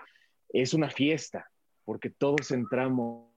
[0.62, 1.50] es una fiesta,
[1.84, 3.28] porque todos entramos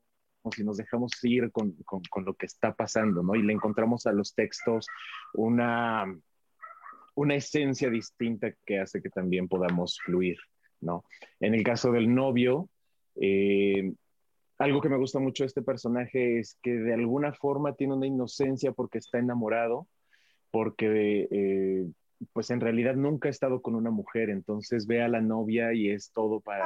[0.57, 1.75] y nos dejamos ir con,
[2.23, 3.35] lo que está pasando, ¿no?
[3.35, 4.87] Y le encontramos a los textos
[5.33, 6.05] una,
[7.15, 10.37] una esencia distinta que hace que también podamos fluir,
[10.79, 11.03] ¿no?
[11.39, 12.69] En el caso del novio,
[13.19, 13.91] eh,
[14.59, 18.07] algo que me gusta mucho de este personaje es que de alguna forma tiene una
[18.07, 19.87] inocencia porque está enamorado,
[20.51, 21.87] porque eh,
[22.33, 25.89] pues en realidad nunca ha estado con una mujer, entonces ve a la novia y
[25.89, 26.63] es todo para,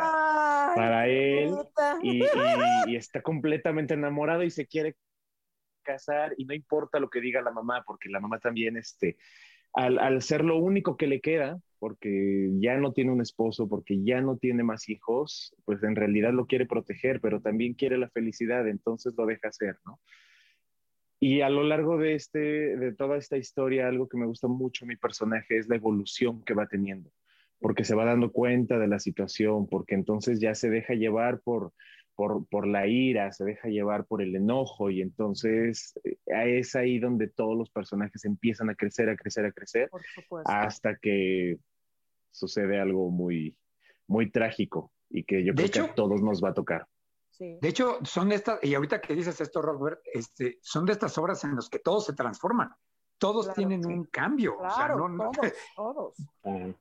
[0.76, 1.54] para él
[2.02, 2.24] y,
[2.96, 4.96] está completamente enamorado y se quiere
[5.84, 9.18] casar y no importa lo que diga la mamá, porque la mamá también, este,
[9.74, 14.04] al, al, ser lo único que le queda, porque ya no tiene un esposo, porque
[14.04, 18.10] ya no tiene más hijos, pues en realidad lo quiere proteger, pero también quiere la
[18.10, 20.00] felicidad, entonces lo deja hacer, ¿no?
[21.24, 24.88] Y a lo largo de, este, de toda esta historia, algo que me gusta mucho
[24.88, 27.12] mi personaje es la evolución que va teniendo,
[27.60, 31.74] porque se va dando cuenta de la situación, porque entonces ya se deja llevar por,
[32.16, 36.98] por, por la ira, se deja llevar por el enojo y entonces eh, es ahí
[36.98, 39.92] donde todos los personajes empiezan a crecer, a crecer, a crecer,
[40.46, 41.60] hasta que
[42.32, 43.56] sucede algo muy,
[44.08, 46.88] muy trágico y que yo creo que a todos nos va a tocar.
[47.39, 51.17] De hecho, son de estas, y ahorita que dices esto, Robert, este, son de estas
[51.17, 52.76] obras en las que todos se transforman.
[53.17, 54.58] Todos tienen un cambio.
[54.58, 56.17] Claro, todos, todos.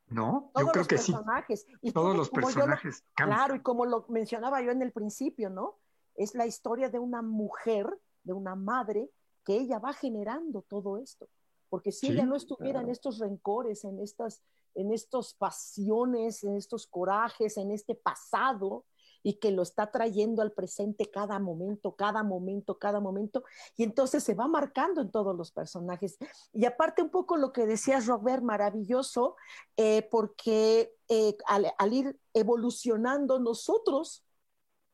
[0.08, 0.50] ¿No?
[0.58, 1.66] yo creo que personajes.
[1.82, 3.04] Y todos los personajes.
[3.14, 5.78] claro, y como lo mencionaba yo en el principio, ¿no?
[6.14, 7.86] Es la historia de una mujer,
[8.22, 9.10] de una madre,
[9.44, 11.28] que ella va generando todo esto.
[11.68, 14.42] Porque si ella no estuviera en estos rencores, en estas,
[14.74, 18.84] en estos pasiones, en estos corajes, en este pasado,
[19.22, 23.44] y que lo está trayendo al presente cada momento, cada momento, cada momento,
[23.76, 26.18] y entonces se va marcando en todos los personajes.
[26.52, 29.37] Y aparte un poco lo que decías, Robert, maravilloso,
[29.76, 34.24] eh, porque eh, al, ir evolucionando nosotros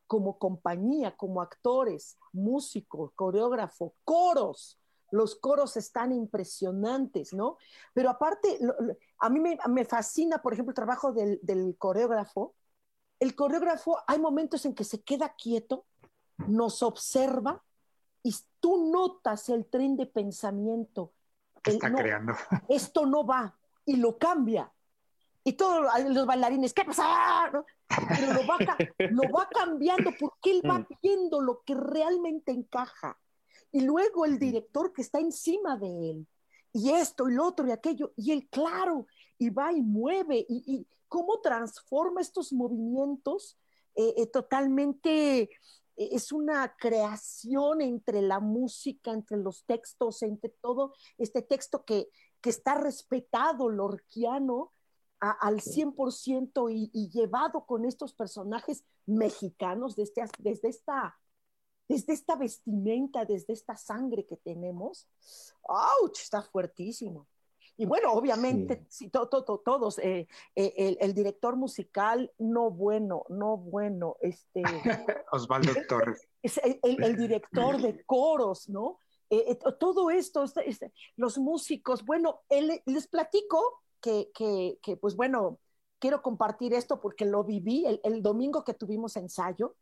[0.07, 4.79] como compañía, como actores, músicos, coreógrafo, coros,
[5.11, 7.57] los coros están impresionantes, ¿no?
[7.93, 8.59] Pero aparte,
[9.19, 12.55] a mí me, fascina, por ejemplo, el trabajo del, coreógrafo.
[13.19, 15.85] El coreógrafo, hay momentos en que se queda quieto,
[16.47, 17.63] nos observa
[18.23, 21.13] y tú notas el tren de pensamiento.
[21.63, 22.33] está creando.
[22.69, 24.71] Esto no va y lo cambia.
[25.43, 27.49] Y todos los bailarines, ¿qué pasa?
[27.87, 28.57] Pero lo va,
[29.11, 30.87] lo va cambiando porque él va mm.
[31.01, 33.17] viendo lo que realmente encaja
[33.71, 36.27] y luego el director que está encima de él,
[36.73, 40.87] y esto y lo otro y aquello, y él, claro, y va y mueve, y,
[41.07, 43.57] cómo transforma estos movimientos
[43.95, 45.49] eh, eh, totalmente, eh,
[45.95, 52.09] es una creación entre la música, entre los textos, entre todo este texto que,
[52.41, 54.73] que está respetado, lorquiano,
[55.19, 61.17] al 100% y, y, llevado con estos personajes mexicanos desde, desde esta
[61.87, 65.07] desde esta vestimenta, desde esta sangre que tenemos,
[65.63, 66.19] ¡auch!
[66.19, 67.27] Está fuertísimo.
[67.77, 68.87] Y bueno, obviamente,
[69.63, 74.63] todos, eh, eh, el, director musical, no bueno, no bueno, este...
[75.31, 76.27] Osvaldo Torres.
[76.41, 78.99] el, director de coros, ¿no?
[79.29, 82.41] Eh, todo esto, este, este, los músicos, bueno,
[82.85, 85.59] les platico que, que, pues bueno,
[85.99, 89.75] quiero compartir esto porque lo viví el domingo que tuvimos ensayo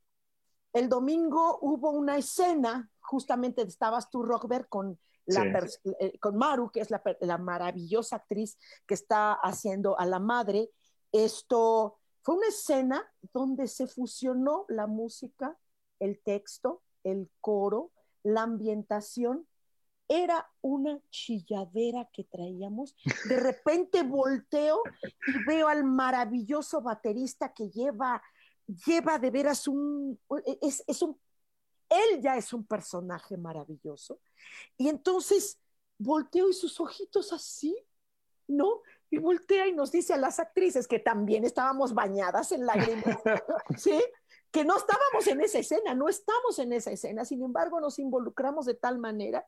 [0.75, 6.89] el domingo hubo una escena, justamente estabas tú, Rockberg, con, eh, con Maru, que es
[6.89, 10.69] la, maravillosa actriz que está haciendo a la madre.
[11.11, 15.57] Esto fue una escena donde se fusionó la música,
[15.99, 17.91] el texto, el coro,
[18.23, 19.47] la ambientación.
[20.07, 22.95] Era una chilladera que traíamos.
[23.27, 28.21] De repente volteo y veo al maravilloso baterista que lleva
[28.85, 31.17] lleva de veras un, e, es, un,
[31.95, 34.19] él ya es un personaje maravilloso.
[34.77, 35.60] Y entonces
[35.97, 37.75] volteo y sus ojitos así,
[38.47, 38.81] ¿no?
[39.10, 43.17] Y voltea y nos dice a las actrices que también estábamos bañadas en lágrimas,
[43.77, 44.03] ¿sí?
[44.51, 48.65] Que no estábamos en esa escena, no estamos en esa escena, sin embargo nos involucramos
[48.65, 49.45] de tal manera.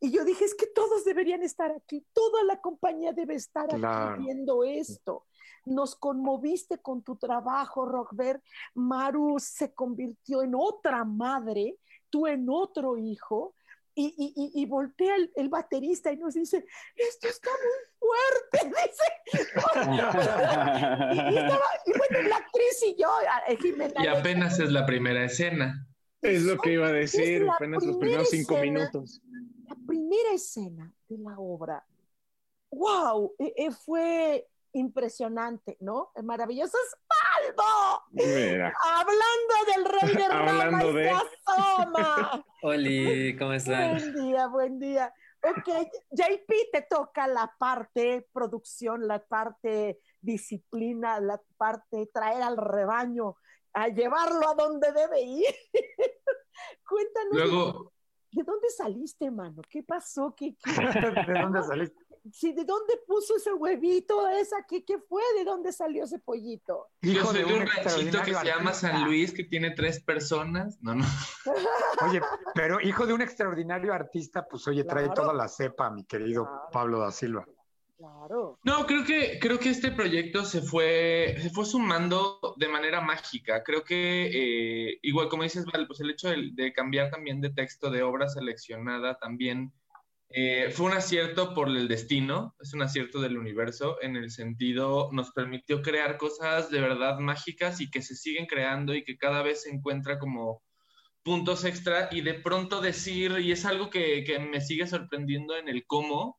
[0.00, 4.22] Y yo dije, es que todos deberían estar aquí, toda la compañía debe estar aquí
[4.22, 5.27] viendo esto
[5.64, 8.42] nos conmoviste con tu trabajo, Rockberg.
[8.74, 11.76] Maru se convirtió en otra madre,
[12.10, 13.54] tú en otro hijo.
[14.00, 19.06] Y, y, voltea el, baterista y nos dice, esto está muy fuerte, dice.
[21.84, 23.08] y, bueno, la actriz y yo,
[23.48, 23.58] eh,
[24.00, 25.84] Y apenas es la primera escena.
[26.22, 29.20] Es lo que iba a decir, apenas los primeros cinco minutos.
[29.68, 31.84] La primera escena de la obra,
[32.70, 36.12] wow, e, e, fue impresionante, ¿no?
[36.14, 38.72] Es maravilloso Espaldo.
[38.84, 41.10] Hablando del rey de Roma y de...
[41.10, 42.44] asoma.
[42.62, 43.96] Oli, ¿cómo están?
[43.96, 45.14] Buen día, buen día.
[45.42, 45.68] Ok,
[46.10, 53.36] JP, te toca la parte producción, la parte disciplina, la parte traer al rebaño,
[53.72, 55.54] a llevarlo a donde debe ir.
[56.88, 57.32] Cuéntanos.
[57.32, 57.92] Luego,
[58.30, 59.62] ¿De dónde saliste, mano?
[59.70, 60.34] ¿Qué pasó?
[60.36, 60.70] ¿Qué, qué...
[60.70, 62.04] de dónde saliste?
[62.32, 64.28] Sí, ¿de dónde puso ese huevito?
[64.28, 65.22] ¿Esa qué, qué fue?
[65.36, 66.88] ¿De dónde salió ese pollito?
[67.02, 70.78] Hijo de un, ranchito que se llama San Luis, que tiene tres personas.
[70.80, 71.04] No, no.
[72.08, 72.20] Oye,
[72.54, 77.00] pero hijo de un extraordinario artista, pues oye, trae toda la cepa, mi querido Pablo
[77.00, 77.46] da Silva.
[77.98, 78.60] Claro.
[78.62, 83.64] No, creo que, creo que este proyecto se fue, se fue sumando de manera mágica.
[83.64, 84.26] Creo que,
[84.92, 88.28] eh, igual como dices, Val, pues el hecho de, cambiar también de texto de obra
[88.28, 89.72] seleccionada también
[90.30, 95.08] eh, fue un acierto por el destino, es un acierto del universo, en el sentido,
[95.12, 99.42] nos permitió crear cosas de verdad mágicas y que se siguen creando y que cada
[99.42, 100.62] vez se encuentra como
[101.22, 105.68] puntos extra y de pronto decir, y es algo que, que me sigue sorprendiendo en
[105.68, 106.38] el cómo,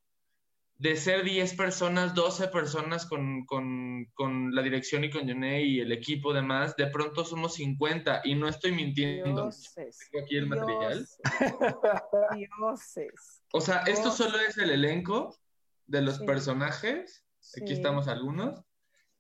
[0.79, 5.81] de ser 10 personas, 12 personas con, con, con la dirección y con Yoné y
[5.81, 9.43] el equipo demás, de pronto somos 50 y no estoy mintiendo.
[9.43, 11.05] Dioses, Tengo aquí el material.
[12.37, 13.38] Dioses.
[13.53, 15.35] O sea, esto solo es el elenco
[15.87, 16.25] de los Sí.
[16.25, 17.25] personajes.
[17.57, 17.73] Aquí Sí.
[17.73, 18.61] estamos algunos.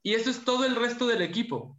[0.03, 1.77] Y esto es todo el resto del equipo.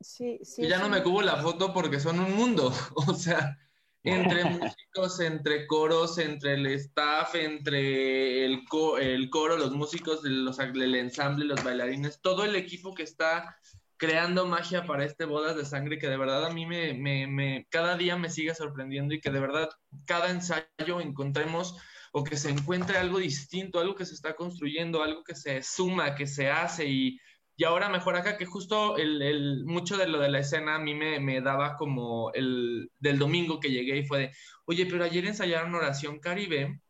[0.00, 0.62] Sí, sí.
[0.62, 2.72] y ya no me cubo la foto porque son un mundo.
[3.12, 3.56] O sea,
[4.04, 4.44] entre
[4.76, 10.94] músicos, entre coros, entre el staff, entre el, co- el coro, los músicos, los, el
[10.94, 13.56] ensamble, los bailarines, todo el equipo que está
[13.98, 17.66] creando magia para este Bodas de Sangre que de verdad a mí me, me, me-
[17.70, 19.68] cada día me sigue sorprendiendo y que de verdad
[20.06, 21.76] cada ensayo encontremos
[22.12, 26.14] o que se encuentre algo distinto, algo que se está construyendo, algo que se suma,
[26.14, 27.18] que se hace y,
[27.56, 30.78] y ahora mejor acá que justo el, el- mucho de lo de la escena a
[30.78, 34.30] mí me, me daba como el del domingo que llegué y fue de,
[34.66, 36.80] oye, pero ayer ensayaron oración caribe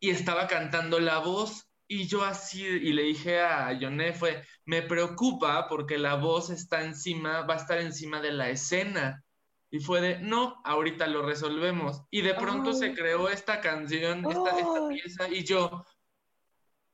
[0.00, 4.82] y estaba cantando la voz y yo así, y le dije a Yoné, fue, me
[4.82, 9.24] preocupa porque la voz está encima, va a estar encima de la escena.
[9.70, 12.02] Y fue de, no, ahorita lo resolvemos.
[12.10, 15.84] Y de pronto se creó esta canción, esta, esta pieza, y yo,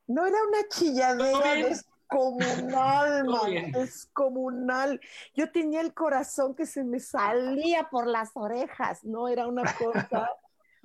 [0.07, 5.01] No era una chilladera descomunal, man, descomunal.
[5.35, 10.31] Yo tenía el corazón que se me salía por las orejas, no era una cosa.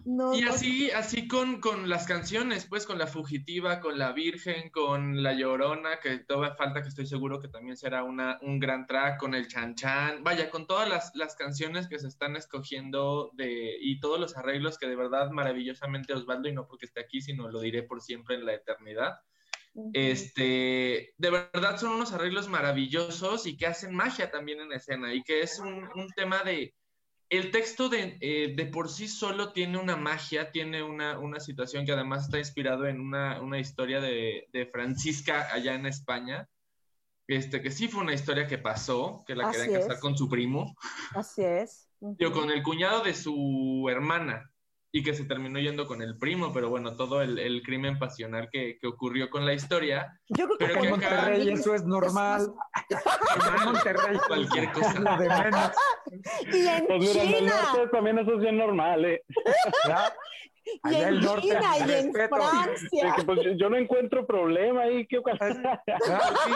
[0.05, 4.69] No, Y así, así con, con las canciones, pues con La Fugitiva, con La Virgen,
[4.69, 8.87] con La Llorona, que todavía falta, que estoy seguro que también será una, un gran
[8.87, 13.31] track, con el Chan Chan, vaya, con todas las, las canciones que se están escogiendo
[13.33, 17.21] de, y todos los arreglos que de verdad maravillosamente Osvaldo, y no porque esté aquí,
[17.21, 19.19] sino lo diré por siempre en la eternidad,
[19.93, 25.23] este, de verdad son unos arreglos maravillosos y que hacen magia también en escena y
[25.23, 26.73] que es un, un tema de,
[27.29, 31.85] el texto de, eh, de por sí solo tiene una magia, tiene una, una situación
[31.85, 36.49] que además está inspirado en una, una historia de, de Francisca allá en España,
[37.27, 40.01] este, que sí fue una historia que pasó, que la Así querían casar es.
[40.01, 40.75] con su primo,
[41.13, 41.87] Así es.
[41.99, 44.48] Digo, con el cuñado de su hermana
[44.91, 48.49] y que se terminó yendo con el primo, pero bueno, todo el, el crimen pasional
[48.51, 51.49] que, que ocurrió con la historia, Yo creo que pero por que En acá- Monterrey
[51.49, 52.47] eso es normal.
[52.89, 54.91] En Monterrey Cualquier cosa.
[54.93, 55.71] es lo de menos.
[56.51, 59.21] Y en Pues mira, en el China, norte también eso es bien normal, ¿eh?
[60.91, 63.13] y en norte, China, y en Francia.
[63.15, 65.63] que, pues, yo- no encuentro problema ahí, ¿qué ocasión?
[65.87, 66.19] ¿Ya?
[66.19, 66.51] Sí.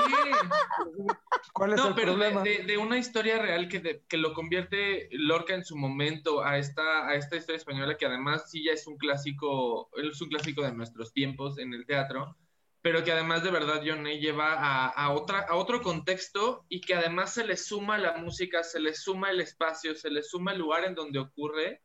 [1.53, 2.41] ¿Cuál es No, el pero de, problema?
[2.43, 6.57] de- de una historia real que, de- que lo convierte Lorca en su momento a
[6.57, 10.61] esta, a esta historia española que además sí ya es un clásico, es un clásico
[10.63, 12.35] de nuestros tiempos en el teatro,
[12.81, 16.95] pero que además de verdad Johnny lleva a, a otra, a otro contexto y que
[16.95, 20.59] además se le suma la música, se le suma el espacio, se le suma el
[20.59, 21.81] lugar en donde ocurre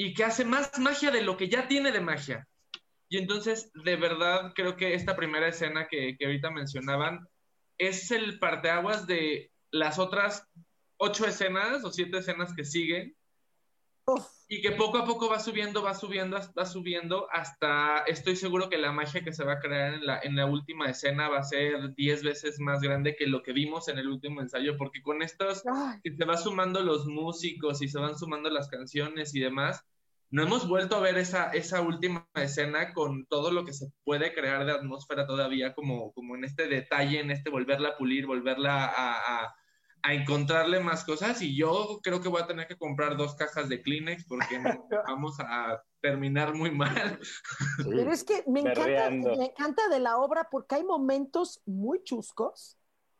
[0.00, 2.46] y que hace más magia de lo que ya tiene de magia.
[3.08, 7.26] Y entonces, de verdad, creo que esta primera escena que, que ahorita mencionaban
[7.78, 10.46] es el parteaguas de las otras
[10.98, 13.16] ocho escenas o siete escenas que siguen
[14.48, 18.78] y que poco a poco va subiendo, va subiendo, va subiendo hasta estoy seguro que
[18.78, 21.44] la magia que se va a crear en la, en la última escena va a
[21.44, 25.22] ser diez veces más grande que lo que vimos en el último ensayo, porque con
[25.22, 25.62] estos
[26.02, 29.84] que se va sumando los músicos y se van sumando las canciones y demás,
[30.30, 34.34] no hemos vuelto a ver esa, esa última escena con todo lo que se puede
[34.34, 38.84] crear de atmósfera todavía, como, como en este detalle, en este volverla a pulir, volverla
[38.84, 39.54] a, a,
[40.02, 41.42] a encontrarle más cosas.
[41.42, 44.58] Y yo creo que voy a tener que comprar dos cajas de Kleenex porque
[45.08, 47.18] vamos a terminar muy mal.
[47.78, 52.78] Pero es que me encanta, me encanta de la obra porque hay momentos muy chuscos,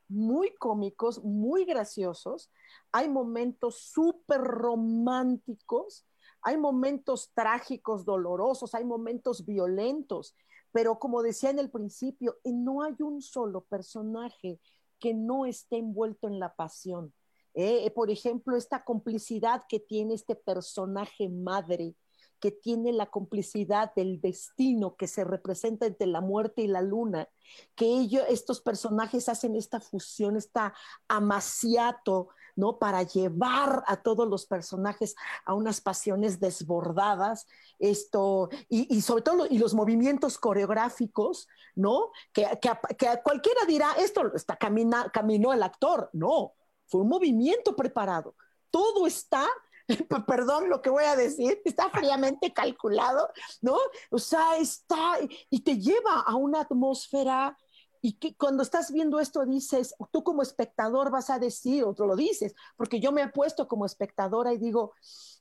[0.09, 2.51] muy cómicos, muy graciosos,
[2.93, 6.07] hay momentos súper románticos,
[6.43, 10.35] hay momentos trágicos, dolorosos, hay momentos violentos,
[10.73, 14.61] pero como decía en el principio, no hay un solo personaje
[14.99, 17.13] que no esté envuelto en la pasión.
[17.55, 21.95] Eh, eh, por ejemplo, esta complicidad que tiene este personaje madre,
[22.41, 27.29] que tiene la complicidad del destino que se representa entre la muerte y la luna,
[27.75, 30.75] que ellos, estos personajes hacen esta fusión, esta
[31.09, 32.29] amaciato,
[32.59, 32.81] ¿no?
[32.81, 37.47] Para llevar a todos los personajes a unas pasiones desbordadas,
[37.79, 42.11] esto, y, sobre todo, y los movimientos coreográficos, ¿no?
[42.33, 46.55] Que, que, que cualquiera dirá, esto está camina, caminó el actor, no,
[46.89, 48.35] fue un movimiento preparado.
[48.71, 49.49] Todo está
[50.27, 53.31] perdón lo que voy a decir, está fríamente calculado,
[53.63, 53.79] ¿no?
[54.11, 55.17] O sea, está
[55.49, 57.57] y te lleva a una atmósfera
[58.01, 62.07] y que cuando estás viendo esto dices, tú como espectador vas a decir, o tú
[62.07, 64.95] lo dices, porque yo me he puesto como espectadora y digo,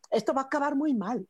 [0.10, 1.28] esto va a acabar muy mal.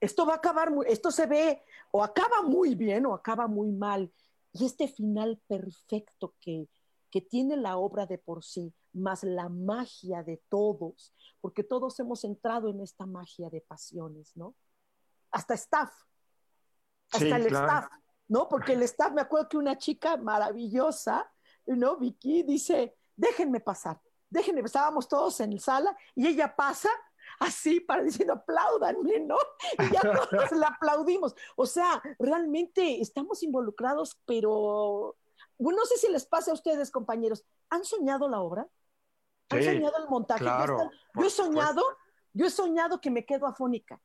[0.00, 4.12] esto va a acabar, esto se ve o acaba muy bien o acaba muy mal.
[4.52, 6.68] Y este final perfecto que,
[7.10, 12.24] que tiene la obra de por sí, más la magia de todos, porque todos hemos
[12.24, 14.54] entrado en esta magia de pasiones, ¿no?
[15.30, 15.92] Hasta staff,
[17.12, 17.86] hasta el staff,
[18.30, 18.48] ¿no?
[18.48, 21.30] Porque el staff, me acuerdo que una chica maravillosa,
[21.66, 21.96] ¿no?
[21.96, 24.00] Vicky dice, déjenme pasar,
[24.30, 26.88] déjenme, estábamos todos en la sala y ella pasa
[27.40, 29.36] así para diciendo apláudanme, ¿no?
[29.78, 31.34] Y ya todos la aplaudimos.
[31.56, 35.16] O sea, realmente estamos involucrados, pero
[35.58, 38.68] bueno, no sé si les pasa a ustedes, compañeros, ¿han soñado la obra?
[39.48, 40.44] ¿Han soñado el montaje?
[40.44, 41.82] yo he soñado,
[42.32, 44.00] yo he soñado que me quedo afónica.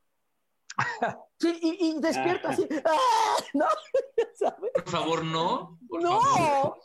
[1.37, 2.67] Sí, y, despierto así.
[2.85, 3.37] ¡ah!
[3.53, 3.65] ¿No?
[4.73, 5.79] Por favor, no.
[5.89, 6.77] no.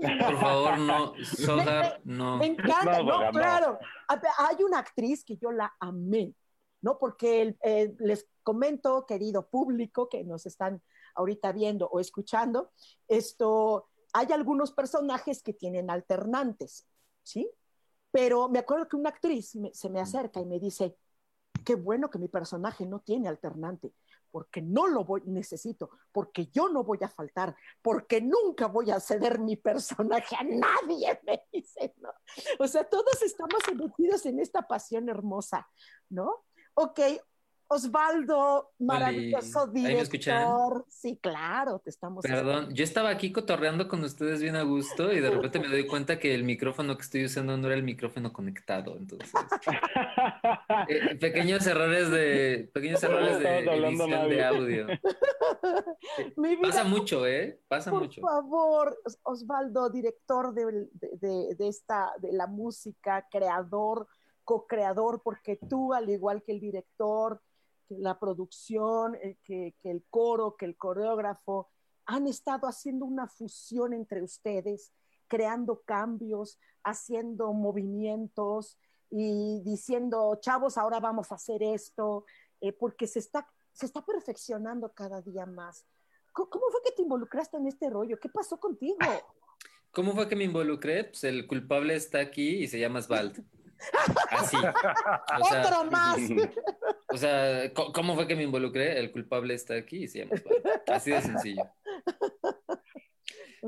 [0.00, 1.12] Por favor, no.
[2.04, 2.36] No.
[2.38, 3.78] Me encanta, no, claro.
[4.08, 6.34] Hay una actriz que yo la amé,
[6.80, 6.98] ¿no?
[6.98, 10.82] Porque eh, les comento, querido público que nos están
[11.14, 12.72] ahorita viendo o escuchando,
[13.08, 16.86] esto, hay algunos personajes que tienen alternantes,
[17.22, 17.50] ¿sí?
[18.10, 20.96] Pero me acuerdo que una actriz se me acerca y me dice,
[21.64, 23.92] qué bueno que mi personaje no tiene alternante,
[24.30, 29.00] porque no lo voy, necesito, porque yo no voy a faltar, porque nunca voy a
[29.00, 32.10] ceder mi personaje a nadie, me dice, ¿no?
[32.58, 35.68] O sea, todos estamos metidos en esta pasión hermosa,
[36.08, 36.44] ¿no?
[36.74, 37.00] Ok,
[37.70, 40.86] Osvaldo, maravilloso director.
[40.88, 42.22] Sí, claro, te estamos.
[42.22, 45.86] Perdón, yo estaba aquí cotorreando con ustedes bien a gusto y de repente me doy
[45.86, 49.30] cuenta que el micrófono que estoy usando no era el micrófono conectado, entonces.
[50.88, 54.86] Eh, pequeños errores de pequeños errores de edición de audio.
[56.62, 57.60] Pasa mucho, ¿eh?
[57.68, 58.20] Pasa mucho.
[58.20, 60.88] Por favor, Osvaldo, director de,
[61.56, 64.06] de esta de la música, creador
[64.48, 67.42] co-creador, porque tú, al igual que el director,
[67.90, 71.68] la producción, eh, que, el coro, que el coreógrafo,
[72.06, 74.92] han estado haciendo una fusión entre ustedes,
[75.26, 78.78] creando cambios, haciendo movimientos
[79.10, 82.24] y diciendo, chavos, ahora vamos a hacer esto,
[82.60, 85.86] eh, porque se está, se está perfeccionando cada día más.
[86.32, 88.18] ¿Cómo, fue que te involucraste en este rollo?
[88.20, 88.96] ¿Qué pasó contigo?
[89.90, 91.04] ¿Cómo fue que me involucré?
[91.04, 93.44] Pues el culpable está aquí y se llama Svald.
[94.30, 94.56] Así.
[94.56, 96.18] Otro más.
[97.10, 98.98] O sea, ¿cómo fue que me involucré?
[98.98, 100.42] El culpable está aquí y se llama
[100.88, 101.62] Así de sencillo.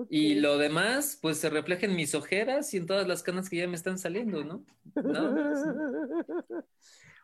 [0.08, 3.56] Y lo demás, pues se refleja en mis ojeras y en todas las canas que
[3.56, 4.62] ya me están saliendo, ¿no?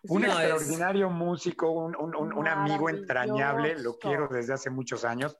[0.09, 5.37] Un extraordinario músico, un, amigo entrañable, lo quiero desde hace muchos años,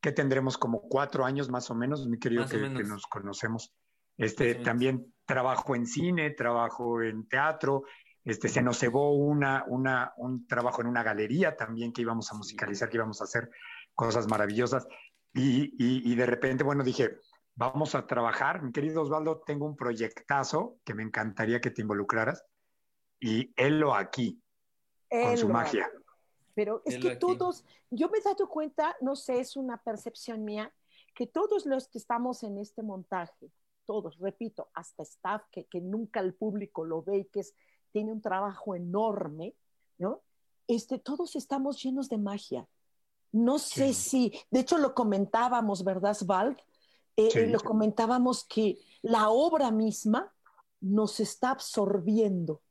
[0.00, 3.74] que tendremos como cuatro años más o menos, mi querido, que, que, nos conocemos.
[4.16, 7.84] Este, también trabajo en cine, trabajo en teatro,
[8.26, 12.34] este, se nos cebó una, una, un trabajo en una galería también que íbamos a
[12.34, 13.50] musicalizar, que íbamos a hacer
[13.94, 14.86] cosas maravillosas.
[15.32, 17.18] Y, y, de repente, bueno, dije,
[17.54, 18.62] vamos a trabajar.
[18.62, 22.44] Mi querido Osvaldo, tengo un proyectazo que me encantaría que te involucraras.
[23.20, 24.42] Y él lo aquí,
[25.08, 25.88] con su magia.
[26.54, 30.72] Pero es que todos, yo me he dado cuenta, no sé, es una percepción mía,
[31.14, 33.52] que todos los que estamos en este montaje,
[33.86, 37.54] todos, repito, hasta staff que, que nunca el público lo ve y que es,
[37.92, 39.54] tiene un trabajo enorme,
[39.98, 40.20] ¿no?
[40.68, 42.66] Este, todos estamos llenos de magia.
[43.32, 46.58] No sé si, de hecho lo comentábamos, ¿verdad, Svald?
[47.16, 50.32] Eh, eh, lo comentábamos que la obra misma
[50.80, 52.62] nos está absorbiendo,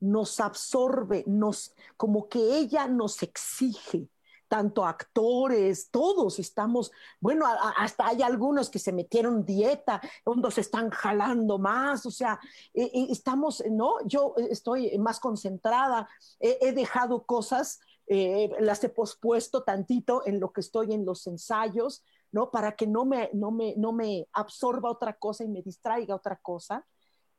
[0.00, 4.08] nos absorbe, nos, como que ella nos exige,
[4.48, 6.90] tanto actores, todos estamos,
[7.20, 7.44] bueno,
[7.76, 12.40] hasta hay algunos que se metieron dieta, otros están jalando más, o sea,
[12.74, 13.96] e, e, estamos, ¿no?
[14.06, 16.08] Yo estoy más concentrada,
[16.40, 22.02] he, dejado cosas, eh, las he pospuesto tantito en lo que estoy en los ensayos,
[22.32, 22.50] ¿no?
[22.50, 26.36] Para que no me, no me, no me absorba otra cosa y me distraiga otra
[26.36, 26.86] cosa.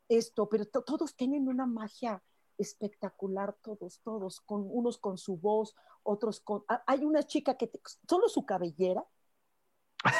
[0.07, 2.23] Esto, pero todos tienen una magia
[2.59, 6.63] espectacular todos, todos, con unos con su voz, otros con...
[6.85, 7.71] Hay una chica que
[8.07, 9.03] solo su cabellera,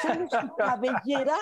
[0.01, 1.37] solo su cabellera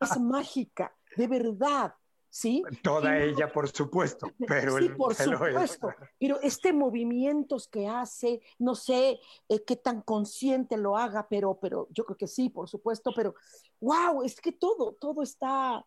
[0.00, 1.94] es mágica, de verdad,
[2.30, 2.62] ¿sí?
[2.82, 5.88] Toda ella, por supuesto, pero sí, por supuesto,
[6.18, 11.88] pero este movimientos que hace, no sé eh, qué tan consciente lo haga, pero, pero
[11.90, 13.34] yo creo que sí, por supuesto, pero
[13.80, 15.84] wow, es que todo, todo está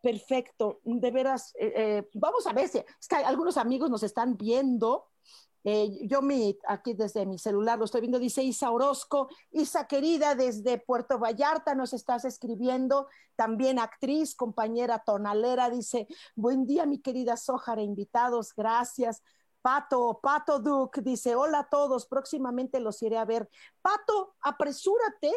[0.00, 4.36] Perfecto, de veras, eh, eh, vamos a ver si es que algunos amigos nos están
[4.36, 5.08] viendo.
[5.64, 10.36] Eh, yo mi, aquí desde mi celular lo estoy viendo, dice Isa Orozco, Isa querida
[10.36, 17.36] desde Puerto Vallarta nos estás escribiendo, también actriz, compañera tonalera, dice, buen día mi querida
[17.36, 19.22] Sójara, invitados, gracias.
[19.62, 23.50] Pato, Pato Duke dice, hola a todos, próximamente los iré a ver.
[23.82, 25.32] Pato, apresúrate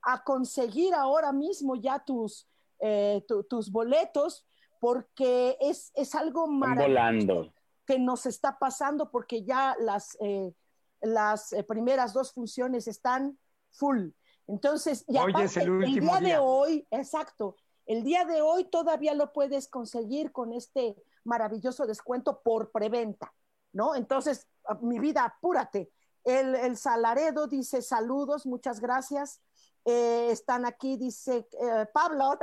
[0.00, 2.48] a conseguir ahora mismo ya tus,
[2.80, 4.46] eh, tus boletos
[4.80, 7.52] porque es, es algo maravilloso
[7.86, 10.52] que nos está pasando porque ya las, eh,
[11.00, 13.38] las eh, primeras dos funciones están
[13.70, 14.10] full.
[14.46, 17.56] Entonces, ya hoy es el, último día, de hoy, exacto,
[17.86, 23.32] el día de hoy todavía lo puedes conseguir con este maravilloso descuento por preventa,
[23.72, 23.94] ¿no?
[23.94, 24.46] Entonces,
[24.80, 25.90] mi vida, apúrate.
[26.24, 29.40] El, el Salaredo dice saludos, muchas gracias.
[29.88, 32.36] Eh, están aquí, dice eh, Pablo,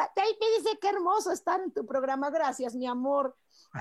[0.57, 3.35] dice qué hermoso estar en tu programa, gracias, mi amor.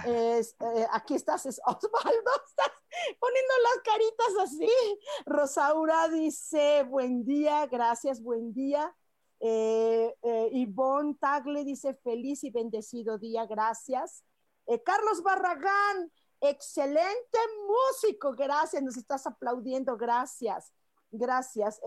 [0.05, 0.43] Eh,
[0.91, 1.93] aquí estás, es Osvaldo,
[2.49, 2.73] estás
[3.21, 5.01] poniendo las caritas así.
[5.27, 8.93] Rosaura dice, buen día, gracias, buen día.
[9.39, 14.25] Ivonne Tagle dice, feliz y bendecido día, gracias.
[14.85, 16.11] Carlos Barragán,
[16.41, 17.39] excelente
[17.69, 20.73] músico, gracias, nos estás aplaudiendo, gracias.
[21.13, 21.79] Gracias.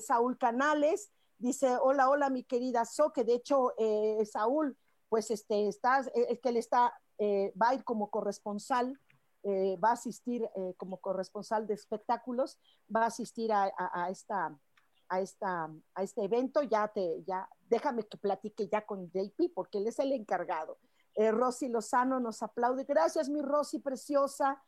[0.00, 4.76] Saúl Canales, Dice, hola, hola, mi querida So, que de hecho eh, Saúl,
[5.08, 8.98] pues este, está, eh, es que él está, eh, va a ir como corresponsal,
[9.44, 12.60] va a asistir como corresponsal de espectáculos,
[12.94, 13.72] va a asistir a,
[14.08, 14.56] esta,
[15.08, 19.78] a, esta, a este evento, ya te, ya, déjame que platique ya con JP, porque
[19.78, 20.78] él es el encargado.
[21.16, 22.84] Rosy Lozano nos aplaude.
[22.84, 24.62] Gracias, mi Rosy preciosa.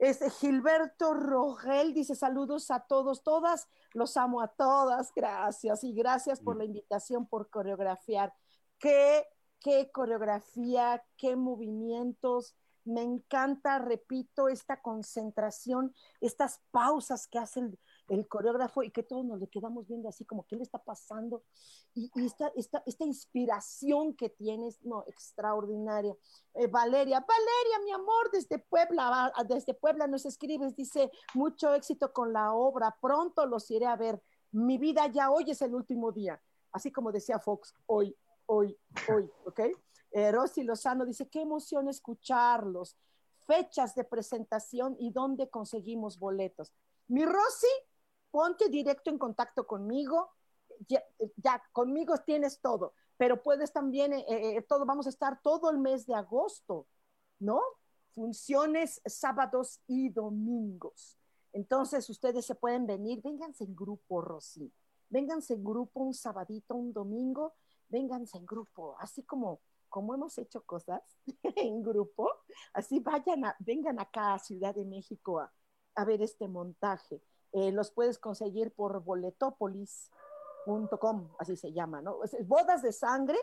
[0.00, 6.40] Este, Gilberto Rogel dice saludos a todos, todas, los amo a todas, gracias y gracias
[6.40, 8.32] por la invitación, por coreografiar.
[8.78, 9.26] Qué,
[9.60, 17.78] qué coreografía, qué movimientos, me encanta, repito, esta concentración, estas pausas que hace el,
[18.26, 21.44] coreógrafo y que todos nos le quedamos viendo así como qué le está pasando
[21.94, 26.16] y, esta, esta, inspiración que tienes, no, extraordinaria.
[26.54, 32.32] Eh, Valeria, Valeria, mi amor, desde Puebla, desde Puebla nos escribes, dice, mucho éxito con
[32.32, 34.20] la obra, pronto los iré a ver.
[34.52, 36.40] Mi vida ya hoy es el último día,
[36.72, 38.76] así como decía Fox, hoy, hoy,
[39.08, 39.60] hoy, ¿ok?
[40.12, 42.96] Eh, Rosy Lozano dice, qué emoción escucharlos,
[43.46, 46.72] fechas de presentación y dónde conseguimos boletos.
[47.08, 47.68] Mi Rosy,
[48.30, 50.30] ponte directo en contacto conmigo,
[50.86, 51.02] ya,
[51.72, 56.06] conmigo tienes todo, pero puedes también, eh, eh, todo, vamos a estar todo el mes
[56.06, 56.86] de agosto,
[57.38, 57.60] ¿no?
[58.12, 61.18] Funciones sábados y domingos.
[61.52, 64.72] Entonces ustedes se pueden venir, vénganse en grupo, Rosy,
[65.08, 67.54] vénganse en grupo un sabadito, un domingo,
[67.88, 69.60] vénganse en grupo, así como
[69.90, 71.02] como hemos hecho cosas
[71.56, 72.30] en grupo,
[72.72, 75.52] así vayan, a, vengan acá a Ciudad de México a,
[76.06, 77.20] ver este montaje.
[77.52, 82.20] Eh, los puedes conseguir por boletopolis.com, así se llama, ¿no?
[82.44, 83.36] bodas de sangre.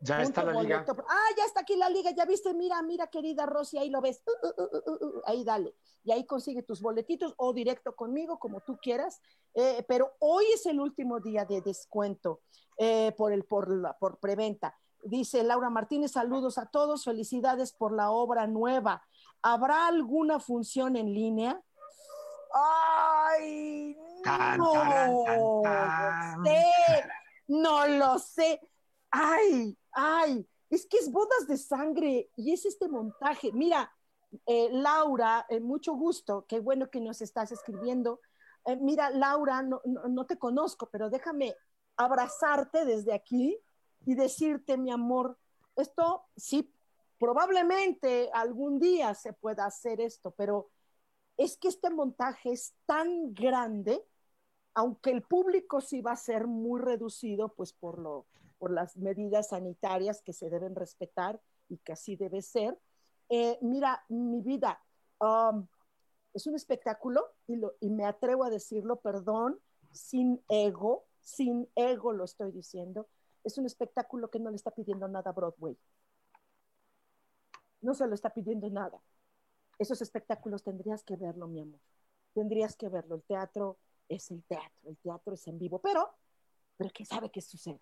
[0.00, 0.84] Ya está la liga.
[1.08, 4.22] Ah, ya está aquí la liga, ya viste, mira, mira, querida Rosy, ahí lo ves.
[4.26, 5.74] Uh, uh, uh, ahí dale.
[6.04, 9.20] Y ahí consigue tus boletitos o directo conmigo, como tú quieras.
[9.54, 12.40] Eh, pero hoy es el último día de descuento
[12.76, 14.78] eh, por, el, por, la, por preventa.
[15.02, 19.04] Dice Laura Martínez, saludos a todos, felicidades por la obra nueva.
[19.42, 21.62] ¿Habrá alguna función en línea?
[22.54, 23.96] Ay,
[24.56, 24.72] no
[26.44, 27.04] sé,
[27.48, 28.60] no lo sé.
[29.10, 33.52] Ay, ay, es que es bodas de sangre y es este montaje.
[33.52, 33.90] Mira,
[34.46, 38.20] eh, Laura, eh, mucho gusto, qué bueno que nos estás escribiendo.
[38.66, 41.54] Eh, mira, Laura, no te conozco, pero déjame
[41.96, 43.58] abrazarte desde aquí
[44.04, 45.38] y decirte, mi amor,
[45.76, 46.72] esto sí,
[47.18, 50.70] probablemente algún día se pueda hacer esto, pero
[51.38, 54.04] es que este montaje es tan grande,
[54.74, 58.26] aunque el público sí va a ser muy reducido, pues por, lo,
[58.58, 62.76] por las medidas sanitarias que se deben respetar y que así debe ser.
[63.28, 64.82] Eh, mira, mi vida,
[65.20, 65.66] um,
[66.34, 69.60] es un espectáculo y, y me atrevo a decirlo, perdón,
[69.92, 73.06] sin ego, sin ego lo estoy diciendo,
[73.44, 75.78] es un espectáculo que no le está pidiendo nada a Broadway.
[77.80, 79.00] No se lo está pidiendo nada.
[79.78, 81.80] Esos espectáculos tendrías que verlo, mi amor.
[82.34, 83.16] Tendrías que verlo.
[83.16, 86.10] El teatro es el teatro, el teatro es en vivo, pero,
[86.76, 87.80] pero quién sabe qué suceda.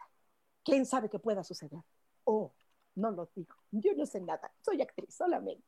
[0.65, 1.81] ¿Quién sabe qué pueda suceder?
[2.25, 2.53] Oh,
[2.97, 3.55] no lo digo.
[3.71, 4.53] Yo no sé nada.
[4.63, 5.65] Soy actriz solamente.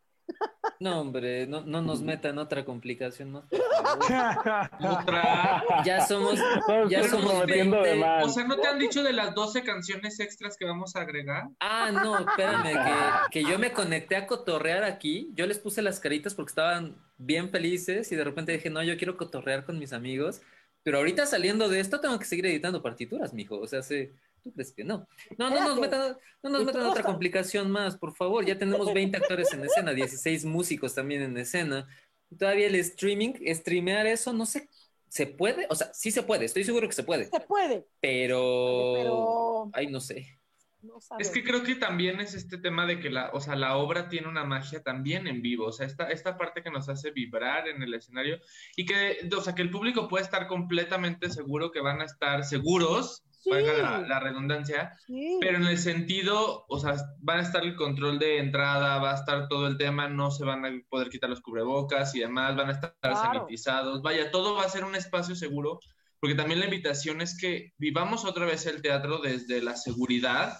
[0.80, 3.44] No, hombre, no, no nos metan otra complicación más.
[4.80, 5.64] Otra.
[5.84, 6.38] Ya somos,
[6.88, 8.04] ya somos 20.
[8.22, 11.48] O sea, ¿no te han dicho de las 12 canciones extras que vamos a agregar?
[11.60, 12.72] Ah, no, espérame,
[13.30, 15.30] que, que yo me conecté a cotorrear aquí.
[15.34, 18.96] Yo les puse las caritas porque estaban bien felices y de repente dije, no, yo
[18.96, 20.42] quiero cotorrear con mis amigos.
[20.84, 23.58] Pero ahorita saliendo de esto tengo que seguir editando partituras, mijo.
[23.58, 24.12] O sea, se
[24.42, 25.06] ¿Tú crees que no?
[25.36, 28.44] No, no nos metan, no nos metan otra complicación más, por favor.
[28.44, 31.86] Ya tenemos 20 actores en escena, 16 músicos también en escena.
[32.38, 34.68] todavía el streaming, streamear eso, no sé,
[35.08, 35.66] ¿se puede?
[35.70, 37.26] O sea, sí se puede, estoy seguro que se puede.
[37.26, 37.86] Se puede.
[38.00, 40.38] Pero, Pero- ay, no sé.
[40.80, 43.76] No Es que creo que también es este tema de que la, o sea, la
[43.76, 47.10] obra tiene una magia también en vivo, o sea, esta, esta parte que nos hace
[47.10, 48.38] vibrar en el escenario
[48.76, 52.44] y que, o sea, que el público puede estar completamente seguro que van a estar
[52.44, 53.64] seguros, Sí.
[53.66, 55.38] valga la, la redundancia, Sí.
[55.40, 59.14] pero en el sentido, o sea, van a estar el control de entrada, va a
[59.16, 62.68] estar todo el tema, no se van a poder quitar los cubrebocas y demás, van
[62.68, 63.16] a estar Claro.
[63.16, 65.80] sanitizados, vaya, todo va a ser un espacio seguro,
[66.20, 70.58] porque también la invitación es que vivamos otra vez el teatro desde la seguridad,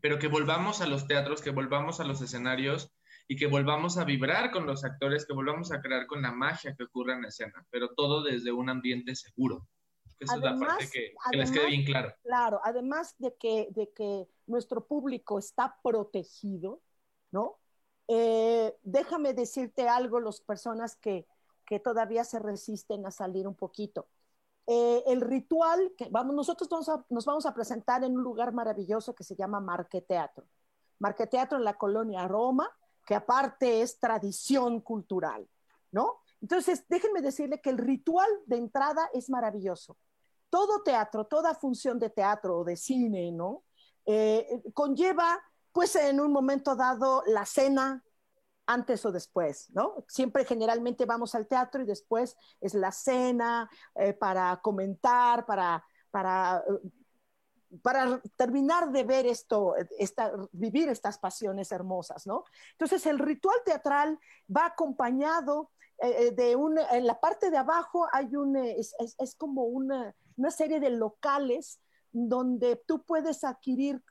[0.00, 2.90] pero que volvamos a los teatros, que volvamos a los escenarios
[3.26, 6.74] y que volvamos a vibrar con los actores, que volvamos a crear con la magia
[6.76, 9.66] que ocurre en escena, pero todo desde un ambiente seguro.
[10.20, 12.14] Esa es la Además- parte que, que les quede además- bien claro.
[12.22, 16.80] Claro, además de que, de que nuestro público está protegido,
[17.30, 17.58] ¿no?
[18.08, 21.26] Eh, déjame decirte algo, las personas que,
[21.66, 24.06] que todavía se resisten a salir un poquito.
[24.66, 28.52] Eh, el ritual, que vamos, nosotros vamos a- nos vamos a presentar en un lugar
[28.52, 30.46] maravilloso que se llama Marqueteatro.
[30.98, 32.70] Marqueteatro en la colonia Roma,
[33.04, 35.46] que aparte es tradición cultural,
[35.92, 36.20] ¿no?
[36.44, 39.96] Entonces, déjenme decirle que el ritual de entrada es maravilloso
[40.50, 43.64] todo teatro, toda función de teatro o de cine, ¿no?
[44.04, 45.42] Eh, conlleva,
[45.72, 48.04] pues en un momento dado, la cena
[48.64, 50.04] antes o después, ¿no?
[50.06, 55.82] Siempre generalmente vamos al teatro y después es la cena eh, para comentar, para,
[56.12, 62.44] para, eh, para terminar de ver esto, esta, vivir estas pasiones hermosas, ¿no?
[62.74, 64.20] Entonces el ritual teatral
[64.54, 65.72] va acompañado
[66.04, 70.14] eh, de un, en la parte de abajo hay un, eh, es, es, como una,
[70.36, 71.80] una serie de locales
[72.12, 74.02] donde tú puedes adquirir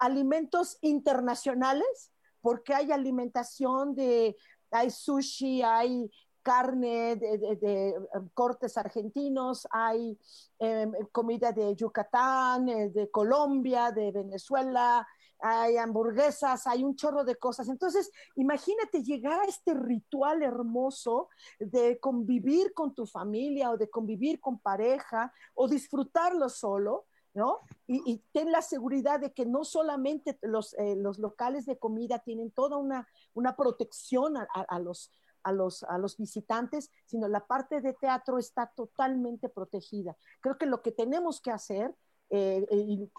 [0.00, 2.10] alimentos internacionales,
[2.40, 4.36] porque hay alimentación de,
[4.70, 6.10] hay sushi, hay
[6.44, 7.94] carne de, de, de
[8.34, 10.16] cortes argentinos, hay
[10.58, 15.06] eh, comida de Yucatán, eh, de Colombia, de Venezuela,
[15.46, 17.68] hay hamburguesas, hay un chorro de cosas.
[17.68, 21.28] Entonces, imagínate llegar a este ritual hermoso
[21.58, 27.60] de convivir con tu familia o de convivir con pareja o disfrutarlo solo, ¿no?
[27.86, 32.50] Y, ten la seguridad de que no solamente los, eh, los locales de comida tienen
[32.50, 37.92] toda una, una protección a, los, a los, a los visitantes, sino la parte de
[37.92, 40.16] teatro está totalmente protegida.
[40.40, 41.94] Creo que lo que tenemos que hacer,
[42.30, 42.64] eh,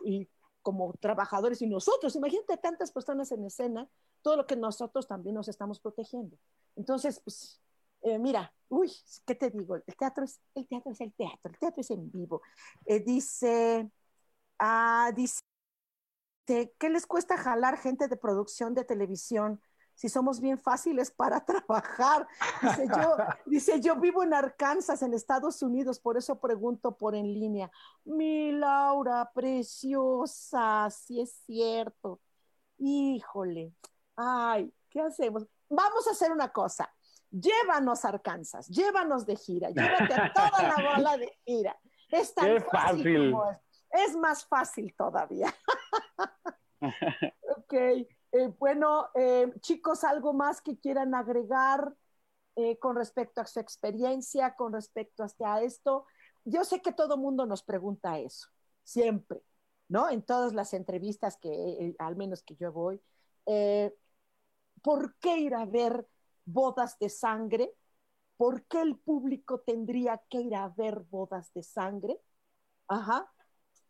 [0.03, 0.27] y,
[0.65, 3.87] como trabajadores y nosotros, imagínate tantas personas en escena,
[4.23, 6.35] todo lo que nosotros también nos estamos protegiendo.
[6.75, 7.61] Entonces, pues,
[8.01, 8.91] eh, mira, uy,
[9.27, 9.75] ¿qué te digo?
[9.75, 12.41] El teatro es el teatro, es el teatro, el teatro es en vivo.
[12.87, 13.91] Eh, dice,
[14.57, 15.41] ah, dice,
[16.47, 19.61] ¿qué les cuesta jalar gente de producción de televisión?
[19.95, 22.27] Si somos bien fáciles para trabajar.
[22.61, 23.15] Dice yo,
[23.45, 27.71] dice, yo vivo en Arkansas, en Estados Unidos, por eso pregunto por en línea.
[28.03, 32.21] Mi Laura, preciosa, si es cierto.
[32.77, 33.73] Híjole,
[34.15, 35.47] ay, ¿qué hacemos?
[35.69, 36.93] Vamos a hacer una cosa.
[37.31, 41.77] Llévanos a Arkansas, llévanos de gira, llévate a toda la bola de gira.
[42.09, 43.31] Es tan Qué fácil, fácil.
[43.31, 43.57] como es.
[44.07, 45.53] Es más fácil todavía.
[47.57, 47.73] ok.
[48.31, 51.95] Eh, bueno, eh, chicos, ¿algo más que quieran agregar
[52.55, 56.05] eh, con respecto a su experiencia, con respecto hasta esto?
[56.43, 58.49] Yo sé que todo mundo nos pregunta eso,
[58.83, 59.41] siempre,
[59.87, 60.09] ¿no?
[60.09, 63.01] En todas las entrevistas que, al menos que yo voy,
[64.81, 66.07] ¿por qué ir a ver
[66.45, 67.73] bodas de sangre?
[68.37, 72.19] ¿Por qué el público tendría que ir a ver bodas de sangre?
[72.87, 73.31] Ajá.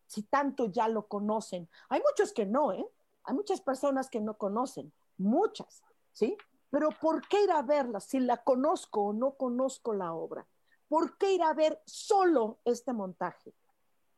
[0.08, 1.70] Si tanto ya lo conocen.
[1.90, 2.86] Hay muchos que no, ¿eh?
[3.26, 6.38] Hay muchas personas que no conocen, muchas, ¿sí?
[6.70, 10.48] Pero ¿por qué ir a verla si la conozco o no conozco la obra?
[10.88, 13.54] ¿Por qué ir a ver solo este montaje?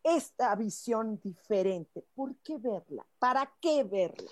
[0.04, 2.06] Esta visión diferente.
[2.16, 3.06] ¿Por qué verla?
[3.20, 4.30] ¿Para qué verla?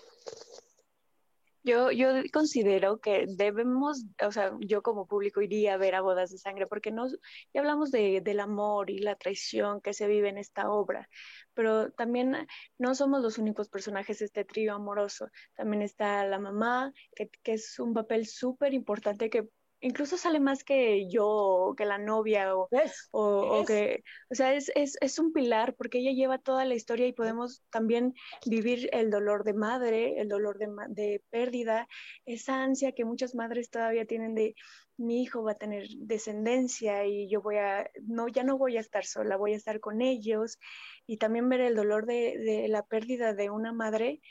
[1.66, 6.30] Yo, yo considero que debemos, o sea, yo como público iría a ver a Bodas
[6.30, 7.08] de Sangre, porque no,
[7.54, 11.10] ya hablamos de, del amor y la traición que se vive en esta obra,
[11.56, 12.48] pero también
[12.78, 15.28] no somos los únicos personajes de este trío amoroso.
[15.56, 19.50] También está la mamá, que, que es un papel súper importante que
[19.86, 23.08] incluso sale más que yo, que la novia, o, ¿Ves?
[23.12, 27.06] o, que, o sea, es, es, es un pilar porque ella lleva toda la historia
[27.06, 28.16] y podemos también
[28.48, 31.88] vivir el dolor de madre, el dolor de, de pérdida,
[32.26, 34.56] esa ansia que muchas madres todavía tienen de
[34.98, 38.80] mi hijo va a tener descendencia y yo voy a, no, ya no voy a
[38.80, 40.58] estar sola, voy a estar con ellos
[41.06, 44.22] y también ver el dolor de, de la pérdida de una madre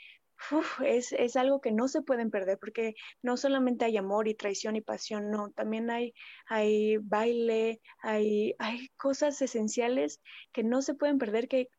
[0.85, 4.75] es, es, algo que no se pueden perder porque no solamente hay amor y traición
[4.75, 6.13] y pasión, no, también hay,
[6.47, 10.21] hay baile, hay, hay cosas esenciales
[10.51, 11.69] que no se pueden perder que,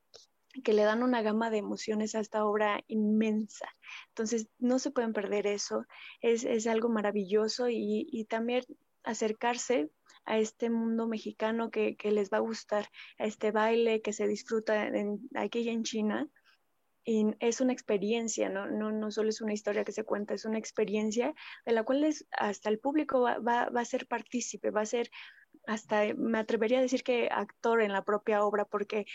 [0.65, 3.69] que le dan una gama de emociones a esta obra inmensa.
[4.09, 5.85] Entonces, no se pueden perder eso,
[6.21, 8.65] es, es algo maravilloso y, y también
[9.05, 9.91] acercarse
[10.25, 12.89] a este mundo mexicano que, que, les va a gustar,
[13.19, 16.29] a este baile que se disfruta en, aquí en China,
[17.07, 18.67] y es una experiencia, ¿no?
[18.67, 21.33] No, no solo es una historia que se cuenta, es una experiencia
[21.65, 24.87] de la cual es, hasta el público va, va, va a ser partícipe, va a
[24.87, 25.09] ser
[25.67, 29.07] hasta me atrevería a decir que actor en la propia obra, porque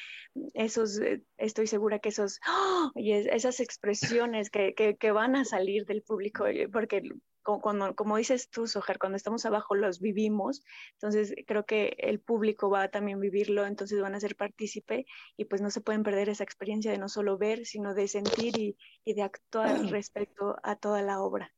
[0.54, 2.92] esos, eh, estoy segura que esos, ¡oh!
[2.96, 7.04] y esas expresiones que, que, que, van a salir del público, eh, porque
[7.44, 10.64] como, como dices tú, Sojar, cuando estamos abajo los vivimos,
[10.94, 15.06] entonces creo que el público va a también vivirlo, entonces van a ser partícipe
[15.38, 18.58] y pues no se pueden perder esa experiencia de no solo ver, sino de sentir
[18.60, 21.52] y, y de actuar respecto a toda la obra.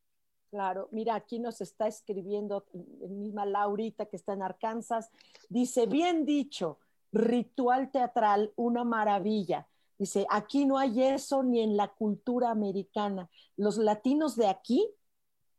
[0.53, 2.67] Claro, mira, aquí nos está escribiendo
[3.09, 5.09] misma Laurita que está en Arkansas.
[5.49, 6.77] Dice, bien dicho,
[7.11, 9.67] ritual teatral, una maravilla.
[9.97, 13.31] Dice, aquí no hay eso ni en la cultura americana.
[13.57, 14.87] Los latinos de aquí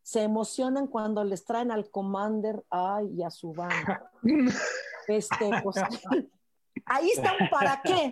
[0.05, 4.13] se emocionan cuando les traen al commander ay, y a su banda.
[5.07, 5.77] Este, pues,
[6.87, 8.11] ahí están para qué,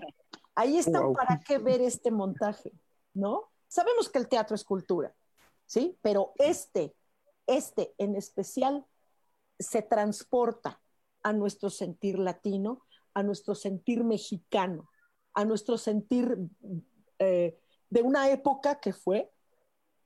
[0.55, 2.71] ahí están para qué ver este montaje,
[3.15, 3.51] ¿no?
[3.67, 5.15] Sabemos que el teatro es cultura,
[5.65, 5.99] ¿sí?
[6.03, 6.95] Pero este,
[7.47, 8.85] este en especial,
[9.59, 10.83] se transporta
[11.23, 12.83] a nuestro sentir latino,
[13.15, 14.91] a nuestro sentir mexicano,
[15.33, 16.37] a nuestro sentir
[17.21, 19.33] eh, de una época que fue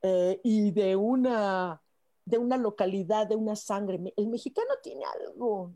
[0.01, 1.81] eh, y de una,
[2.25, 4.13] de una localidad, de una sangre.
[4.15, 5.73] El mexicano tiene algo.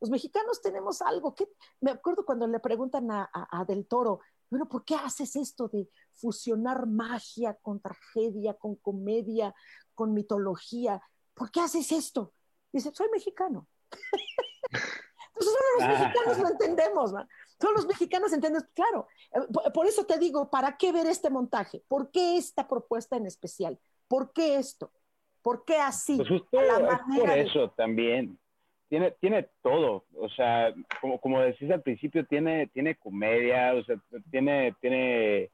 [0.00, 1.34] Los mexicanos tenemos algo.
[1.34, 1.48] que
[1.80, 5.68] Me acuerdo cuando le preguntan a, a, a Del Toro, bueno, ¿por qué haces esto
[5.68, 9.54] de fusionar magia con tragedia, con comedia,
[9.94, 11.00] con mitología?
[11.34, 12.32] ¿Por qué haces esto?
[12.72, 13.68] Dice, soy mexicano.
[14.70, 17.28] Entonces solo los mexicanos lo entendemos, man.
[17.60, 19.06] Solo los mexicanos entienden, claro.
[19.32, 21.82] Eh, por eso te digo, ¿para qué ver este montaje?
[21.88, 23.78] ¿Por qué esta propuesta en especial?
[24.08, 24.90] ¿Por qué esto?
[25.42, 26.16] ¿Por qué así?
[26.16, 26.58] Pues justo
[27.18, 28.38] por eso también
[28.90, 33.96] tiene, tiene todo, o sea, como, como decís al principio, tiene, tiene comedia, o sea,
[34.32, 35.50] tiene, tiene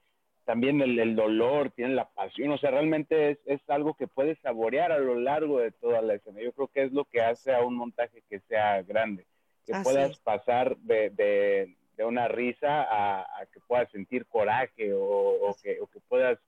[0.47, 4.39] también el, el dolor, tiene la pasión, o sea, realmente es, es, algo que puedes
[4.41, 6.41] saborear a lo largo de toda la escena.
[6.41, 9.27] Yo creo que es lo que hace a un montaje que sea grande,
[9.67, 10.19] que puedas es.
[10.21, 15.81] pasar de, de, de, una risa a, a, que puedas sentir coraje o, o, que,
[15.81, 16.39] o que puedas...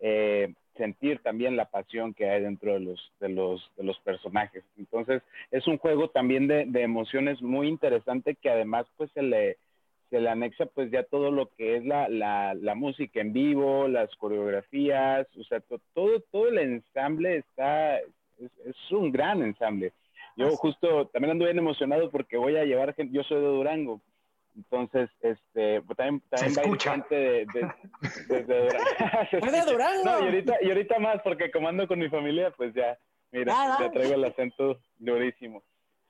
[0.00, 4.64] Eh, sentir también la pasión que hay dentro de los, de los, de los personajes.
[4.78, 9.56] Entonces, es un juego también de, de emociones muy interesante que además pues se le,
[10.10, 13.88] se le anexa pues ya todo lo que es la, la, la música en vivo,
[13.88, 19.92] las coreografías, o sea, to, todo, todo el ensamble está, es, es un gran ensamble.
[20.36, 24.02] Yo justo también ando bien emocionado porque voy a llevar gente, yo soy de Durango,
[24.56, 29.70] entonces, este, pues también, también va a ir gente de, de, de, de Durango.
[29.70, 30.04] Durango.
[30.04, 32.98] No, y ahorita, y ahorita más, porque como ando con mi familia, pues ya,
[33.32, 35.62] mira, ah, ya traigo el acento durísimo.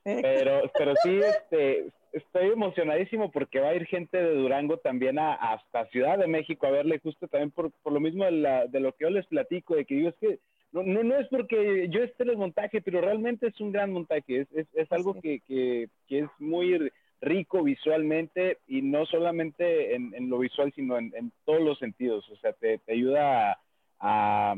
[0.05, 5.35] Pero, pero sí, este, estoy emocionadísimo porque va a ir gente de Durango también a,
[5.35, 8.79] hasta Ciudad de México a verle, justo también por, por lo mismo de, la, de
[8.79, 10.39] lo que yo les platico, de que digo, es que
[10.71, 13.93] no, no, no es porque yo esté en el montaje, pero realmente es un gran
[13.93, 16.91] montaje, es, es, es algo que, que, que es muy
[17.21, 22.29] rico visualmente y no solamente en, en lo visual, sino en, en, todos los sentidos.
[22.31, 23.59] O sea, te, te ayuda
[24.01, 24.55] a,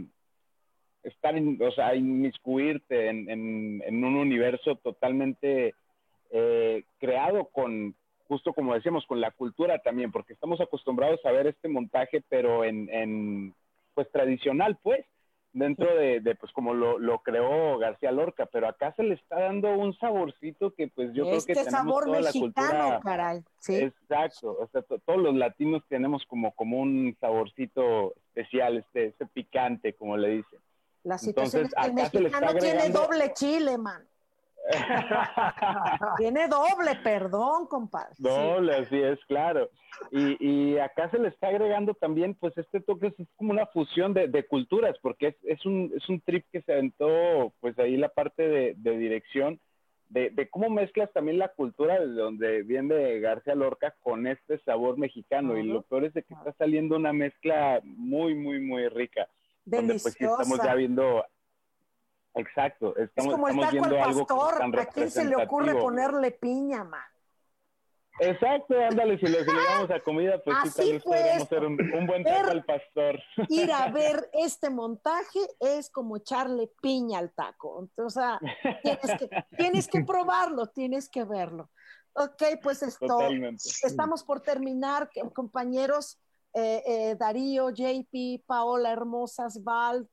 [1.03, 5.75] estar, en, o sea, a inmiscuirte en, en un universo totalmente
[6.31, 7.95] eh, creado con,
[8.27, 12.65] justo como decíamos, con la cultura también, porque estamos acostumbrados a ver este montaje, pero
[12.65, 13.55] en, en
[13.95, 15.05] pues tradicional, pues
[15.59, 19.41] dentro de, de, pues como lo, lo, creó García Lorca, pero acá se le está
[19.41, 23.01] dando un saborcito que pues yo este creo que sabor tenemos toda mexicano, la cultura,
[23.03, 23.45] caray.
[23.59, 23.77] ¿sí?
[23.77, 29.93] Exacto, o sea, todos los latinos tenemos como, como un saborcito especial, este, este picante,
[29.95, 30.59] como le dicen.
[31.05, 34.03] La situación Entonces, es que el mexicano tiene doble chile, man.
[36.19, 38.15] Tiene doble, perdón, compadre.
[38.19, 38.83] Doble, sí.
[38.83, 39.71] así es, claro.
[40.13, 44.15] Y, y, acá se le está agregando también, pues este toque es, como una fusión
[44.15, 47.97] de, de culturas, porque es, es, un, es un trip que se aventó, pues ahí
[47.97, 49.59] la parte de, de dirección,
[50.11, 54.99] de, de, cómo mezclas también la cultura de donde viene García Lorca con este sabor
[54.99, 55.53] mexicano.
[55.53, 55.65] Uh -huh.
[55.65, 59.29] Y lo peor es de que está saliendo una mezcla muy, muy, muy rica.
[59.65, 59.81] Deliciosa.
[59.87, 61.25] Donde pues sí estamos ya viendo
[62.39, 66.31] Exacto, estamos, es como estamos el taco al pastor, ¿a quién se le ocurre ponerle
[66.31, 67.03] piña, man?
[68.21, 69.51] Exacto, ándale, si le, si
[69.93, 71.77] a comida, pues sí, tal vez hacer un,
[72.07, 73.21] buen taco al pastor.
[73.49, 77.81] Ir a ver este montaje es como echarle piña al taco.
[77.81, 78.25] Entonces,
[78.83, 81.71] tienes que, tienes que probarlo, tienes que verlo.
[82.15, 83.21] Ok, pues esto,
[83.85, 86.19] estamos por terminar, compañeros.
[86.55, 90.09] Eh, eh, Darío, JP, Paola Hermosas, Val,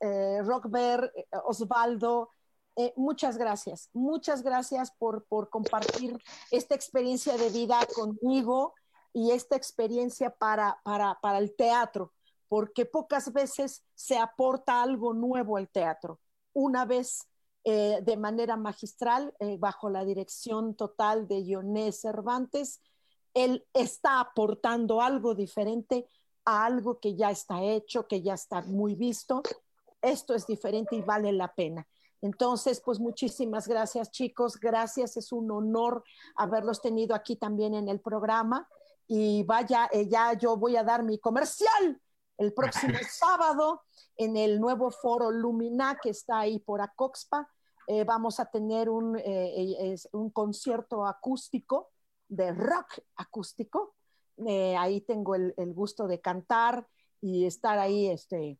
[0.00, 2.30] eh, eh, Osvaldo,
[2.76, 6.18] eh, muchas gracias, muchas gracias por, por, compartir
[6.50, 8.74] esta experiencia de vida conmigo
[9.12, 12.12] y esta experiencia para, para, para el teatro,
[12.48, 16.20] porque pocas veces se aporta algo nuevo al teatro.
[16.52, 17.28] Una vez
[17.62, 22.80] eh, de manera magistral, bajo la dirección total de Ioné Cervantes,
[23.34, 26.08] él está aportando algo diferente
[26.44, 29.42] a algo que ya está hecho, que ya está muy visto.
[30.04, 31.86] Esto es diferente y vale la pena.
[32.20, 36.04] Entonces, pues muchísimas gracias chicos, gracias, es un honor
[36.36, 38.68] haberlos tenido aquí también en el programa.
[39.06, 42.00] Y vaya, eh, ya yo voy a dar mi comercial
[42.38, 43.82] el próximo sábado
[44.16, 47.50] en el nuevo foro Lumina que está ahí por Acoxpa.
[47.86, 51.90] Eh, vamos a tener un, eh, un, concierto acústico,
[52.28, 53.94] de rock acústico.
[54.78, 56.88] ahí tengo el, el, gusto de cantar
[57.20, 58.58] y estar ahí este,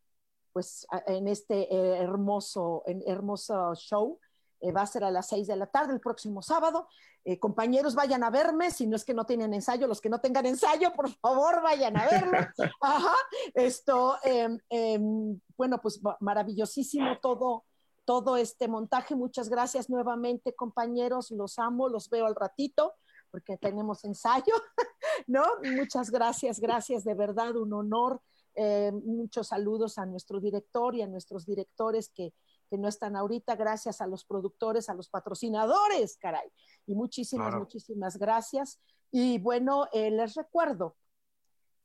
[0.54, 4.20] pues en este eh, hermoso, hermoso show.
[4.60, 6.88] Eh, va a ser a las seis de la tarde el próximo sábado.
[7.24, 10.20] Eh, compañeros, vayan a verme, si no es que no tienen ensayo, los que no
[10.20, 12.38] tengan ensayo, por favor, vayan a verlo.
[12.80, 13.14] Ajá,
[13.52, 17.64] esto, em, em, bueno, pues maravillosísimo todo,
[18.04, 19.16] todo este montaje.
[19.16, 22.94] Muchas gracias nuevamente, compañeros, los amo, los veo al ratito
[23.32, 24.54] porque tenemos ensayo,
[25.26, 25.42] ¿no?
[25.76, 28.22] Muchas gracias, gracias, de verdad, un honor
[28.54, 32.32] eh, muchos saludos a nuestro director y a nuestros directores que,
[32.70, 33.56] que, no están ahorita.
[33.56, 36.48] Gracias a los productores, a los patrocinadores, caray.
[36.86, 38.80] Y muchísimas, muchísimas gracias.
[39.10, 40.96] Y bueno, eh, les recuerdo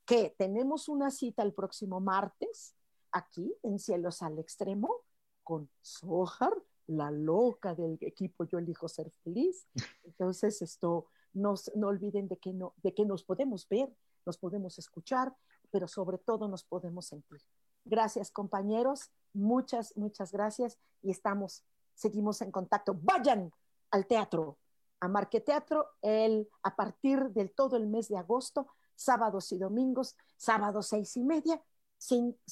[0.04, 2.74] que tenemos una cita el próximo martes
[3.12, 5.02] aquí en Cielos al Extremo
[5.42, 6.52] con Sohar,
[6.86, 9.68] la loca del equipo Yo elijo ser feliz.
[10.04, 13.94] Entonces, esto, no, no olviden de que, no, de que nos podemos ver,
[14.26, 15.34] nos podemos escuchar
[15.70, 17.40] pero sobre todo nos podemos sentir.
[17.84, 19.10] Gracias, compañeros.
[19.32, 21.64] Muchas, muchas gracias y estamos,
[21.94, 22.96] seguimos en contacto.
[23.00, 23.52] Vayan
[23.90, 24.58] al teatro,
[25.00, 30.88] a Marqueteatro, el, a partir del todo el mes de agosto, sábados y domingos, sábados
[30.88, 31.60] seis y media,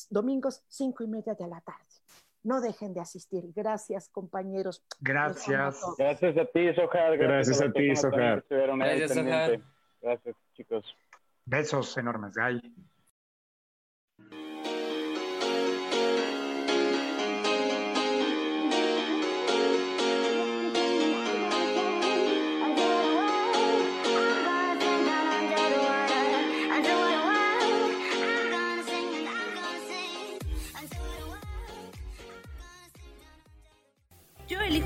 [0.08, 1.84] domingos cinco y media de la tarde.
[2.42, 3.52] No dejen de asistir.
[3.54, 4.82] Gracias, compañeros.
[5.00, 5.80] Gracias.
[5.98, 7.18] Gracias a ti, Sojar.
[7.18, 8.44] Gracias, a ti, Sojar.
[8.48, 9.62] Gracias,
[10.00, 10.84] Gracias, chicos.
[11.44, 12.34] Besos enormes.